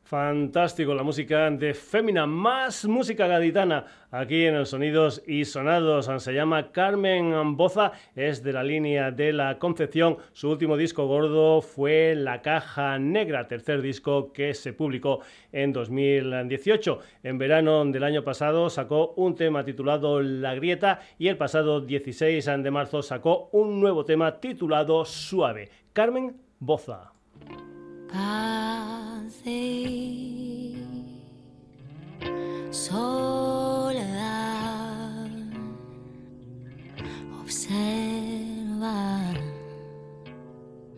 Fantástico 0.06 0.94
la 0.94 1.02
música 1.02 1.50
de 1.50 1.74
Fémina, 1.74 2.26
más 2.26 2.84
música 2.84 3.26
gaditana 3.26 3.84
aquí 4.12 4.44
en 4.44 4.54
los 4.54 4.70
Sonidos 4.70 5.20
y 5.26 5.44
Sonados. 5.44 6.08
Se 6.22 6.32
llama 6.32 6.70
Carmen 6.70 7.56
Boza, 7.56 7.90
es 8.14 8.44
de 8.44 8.52
la 8.52 8.62
línea 8.62 9.10
de 9.10 9.32
la 9.32 9.58
Concepción. 9.58 10.18
Su 10.32 10.50
último 10.50 10.76
disco 10.76 11.06
gordo 11.08 11.60
fue 11.60 12.14
La 12.14 12.40
Caja 12.40 13.00
Negra, 13.00 13.48
tercer 13.48 13.82
disco 13.82 14.32
que 14.32 14.54
se 14.54 14.72
publicó 14.72 15.20
en 15.50 15.72
2018. 15.72 17.00
En 17.24 17.38
verano 17.38 17.84
del 17.86 18.04
año 18.04 18.22
pasado 18.22 18.70
sacó 18.70 19.12
un 19.16 19.34
tema 19.34 19.64
titulado 19.64 20.22
La 20.22 20.54
Grieta 20.54 21.00
y 21.18 21.26
el 21.26 21.36
pasado 21.36 21.80
16 21.80 22.44
de 22.44 22.70
marzo 22.70 23.02
sacó 23.02 23.48
un 23.50 23.80
nuevo 23.80 24.04
tema 24.04 24.38
titulado 24.38 25.04
Suave. 25.04 25.68
Carmen 25.92 26.36
Boza. 26.60 27.15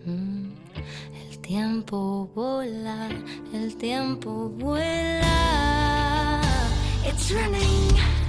Mm, 0.05 0.51
el 1.31 1.39
tiempo 1.41 2.31
volar, 2.35 3.13
el 3.53 3.77
tiempo 3.77 4.49
vuela. 4.51 6.41
It's 7.07 7.31
running. 7.31 8.28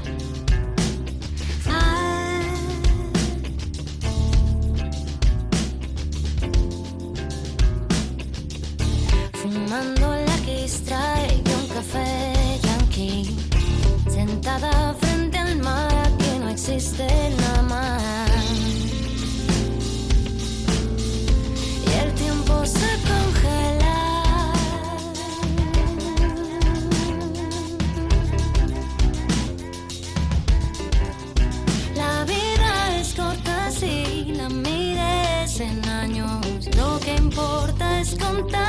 Fumando 9.51 10.13
la 10.13 10.35
que 10.45 10.65
extrae 10.65 11.41
un 11.57 11.67
café 11.73 12.59
yankee. 12.61 13.35
Sentada 14.07 14.93
frente 15.01 15.39
al 15.39 15.57
mar 15.57 15.91
aquí 16.05 16.37
no 16.39 16.49
existe 16.49 17.07
nada 17.39 17.61
más. 17.63 18.01
Y 21.87 21.91
el 22.03 22.13
tiempo 22.13 22.63
se 22.63 22.89
congela. 23.09 23.99
La 31.95 32.23
vida 32.25 32.99
es 32.99 33.13
corta 33.15 33.71
si 33.71 34.33
la 34.35 34.47
mires 34.49 35.59
en 35.59 35.83
años. 35.89 36.45
Lo 36.77 36.99
que 36.99 37.15
importa 37.15 37.99
es 37.99 38.15
contar 38.15 38.68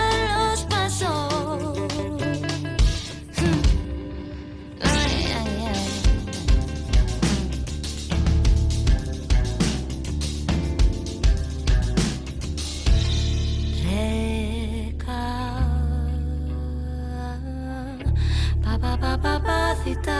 de 19.84 20.19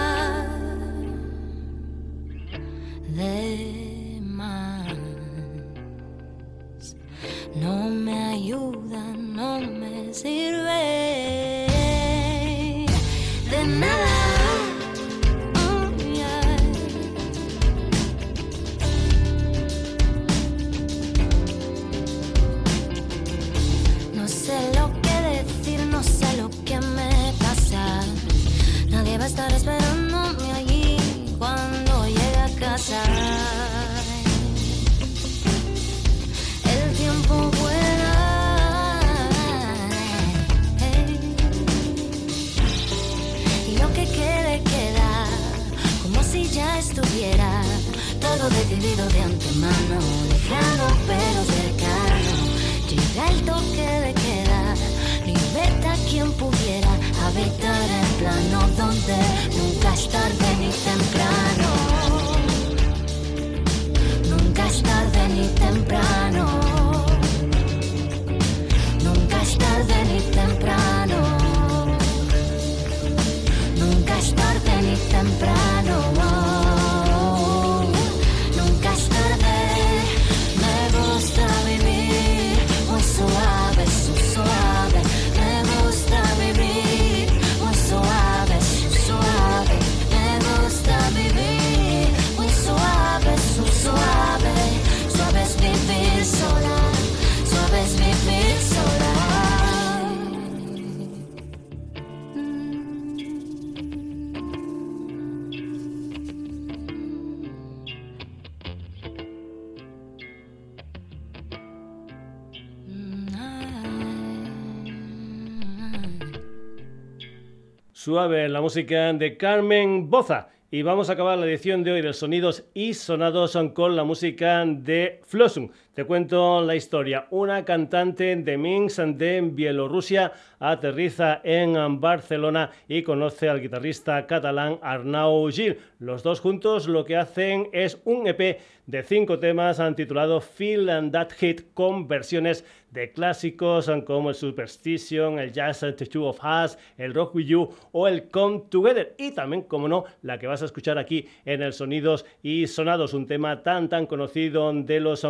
Suave, 118.10 118.48
la 118.48 118.60
música 118.60 119.12
de 119.12 119.36
Carmen 119.36 120.10
Boza. 120.10 120.48
Y 120.72 120.82
vamos 120.82 121.08
a 121.08 121.12
acabar 121.12 121.38
la 121.38 121.46
edición 121.46 121.84
de 121.84 121.92
hoy 121.92 122.02
de 122.02 122.12
Sonidos 122.12 122.64
y 122.74 122.94
Sonados 122.94 123.56
con 123.72 123.94
la 123.94 124.02
música 124.02 124.64
de 124.66 125.20
Flossum. 125.22 125.68
Te 125.94 126.04
cuento 126.04 126.62
la 126.62 126.76
historia. 126.76 127.26
Una 127.30 127.64
cantante 127.64 128.36
de 128.36 128.56
Minsk 128.56 129.00
de 129.00 129.40
Bielorrusia 129.40 130.30
aterriza 130.60 131.40
en 131.42 132.00
Barcelona 132.00 132.70
y 132.86 133.02
conoce 133.02 133.48
al 133.48 133.60
guitarrista 133.60 134.24
catalán 134.24 134.78
Arnau 134.82 135.50
Gil. 135.50 135.78
Los 135.98 136.22
dos 136.22 136.38
juntos 136.38 136.86
lo 136.86 137.04
que 137.04 137.16
hacen 137.16 137.70
es 137.72 138.00
un 138.04 138.28
EP 138.28 138.60
de 138.86 139.02
cinco 139.02 139.40
temas 139.40 139.80
titulado 139.96 140.40
Feel 140.40 140.90
and 140.90 141.12
That 141.12 141.30
Hit 141.38 141.72
con 141.74 142.06
versiones 142.06 142.64
de 142.90 143.12
clásicos 143.12 143.90
como 144.04 144.30
el 144.30 144.34
Superstition, 144.34 145.38
el 145.38 145.52
Jazz 145.52 145.80
The 145.80 146.06
Two 146.06 146.26
of 146.26 146.40
Us, 146.42 146.76
el 146.98 147.14
Rock 147.14 147.36
With 147.36 147.46
You 147.46 147.68
o 147.92 148.08
el 148.08 148.28
Come 148.28 148.64
Together. 148.68 149.14
Y 149.16 149.30
también, 149.30 149.62
como 149.62 149.86
no, 149.86 150.04
la 150.22 150.38
que 150.38 150.46
vas 150.46 150.62
a 150.62 150.64
escuchar 150.64 150.98
aquí 150.98 151.28
en 151.44 151.62
el 151.62 151.72
Sonidos 151.72 152.26
y 152.42 152.66
Sonados, 152.66 153.14
un 153.14 153.26
tema 153.26 153.62
tan 153.62 153.88
tan 153.88 154.06
conocido 154.06 154.72
de 154.72 155.00
los 155.00 155.24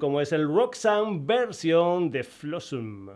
Como 0.00 0.20
es 0.20 0.32
el 0.32 0.48
Roxanne 0.48 1.20
versión 1.22 2.10
de 2.10 2.24
Flossum. 2.24 3.10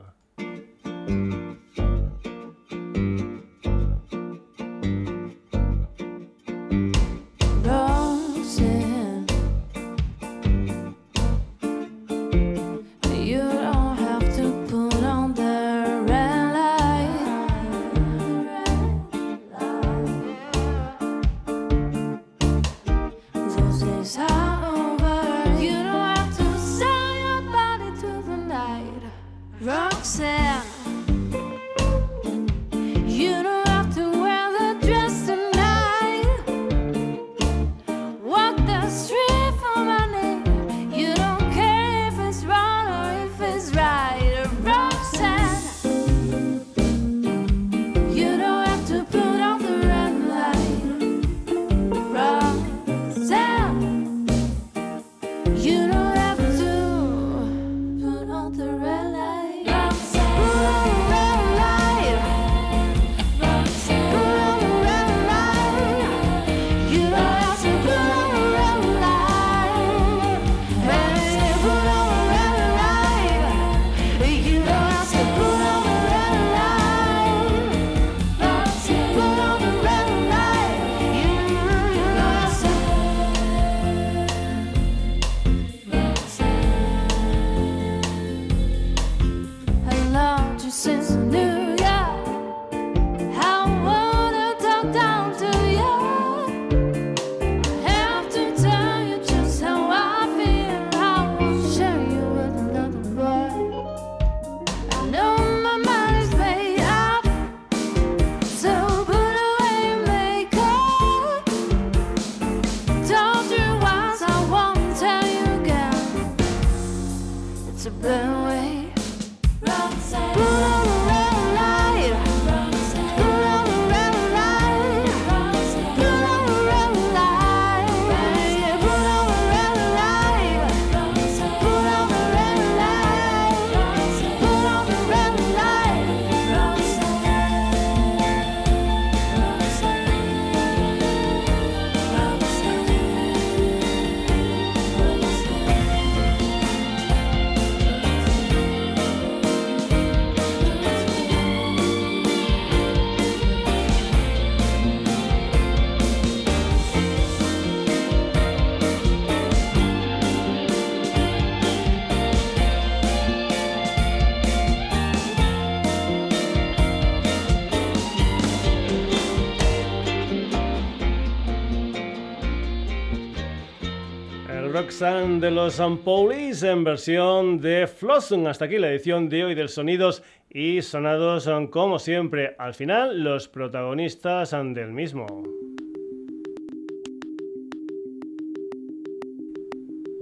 De 175.00 175.50
los 175.50 175.80
Police 176.04 176.68
en 176.70 176.84
versión 176.84 177.58
de 177.58 177.86
Flossum. 177.86 178.46
Hasta 178.46 178.66
aquí 178.66 178.78
la 178.78 178.90
edición 178.90 179.28
de 179.30 179.44
hoy 179.44 179.54
del 179.54 179.70
Sonidos 179.70 180.22
y 180.50 180.82
Sonados 180.82 181.44
son 181.44 181.68
como 181.68 181.98
siempre 181.98 182.54
al 182.58 182.74
final 182.74 183.24
los 183.24 183.48
protagonistas 183.48 184.50
del 184.50 184.92
mismo. 184.92 185.26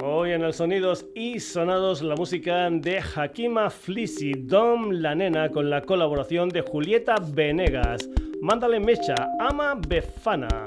Hoy 0.05 0.31
en 0.33 0.43
el 0.43 0.53
Sonidos 0.53 1.05
y 1.17 1.41
Sonados 1.41 2.01
la 2.01 2.15
música 2.15 2.71
de 2.71 3.01
Hakima 3.01 3.71
Flissi, 3.71 4.33
Dom 4.35 4.93
la 4.93 5.17
Nena 5.17 5.49
con 5.49 5.69
la 5.69 5.83
colaboración 5.83 6.49
de 6.49 6.61
Julieta 6.61 7.17
Venegas, 7.35 8.09
Mándale 8.41 8.79
Mecha, 8.79 9.17
Ama 9.41 9.75
Befana, 9.89 10.65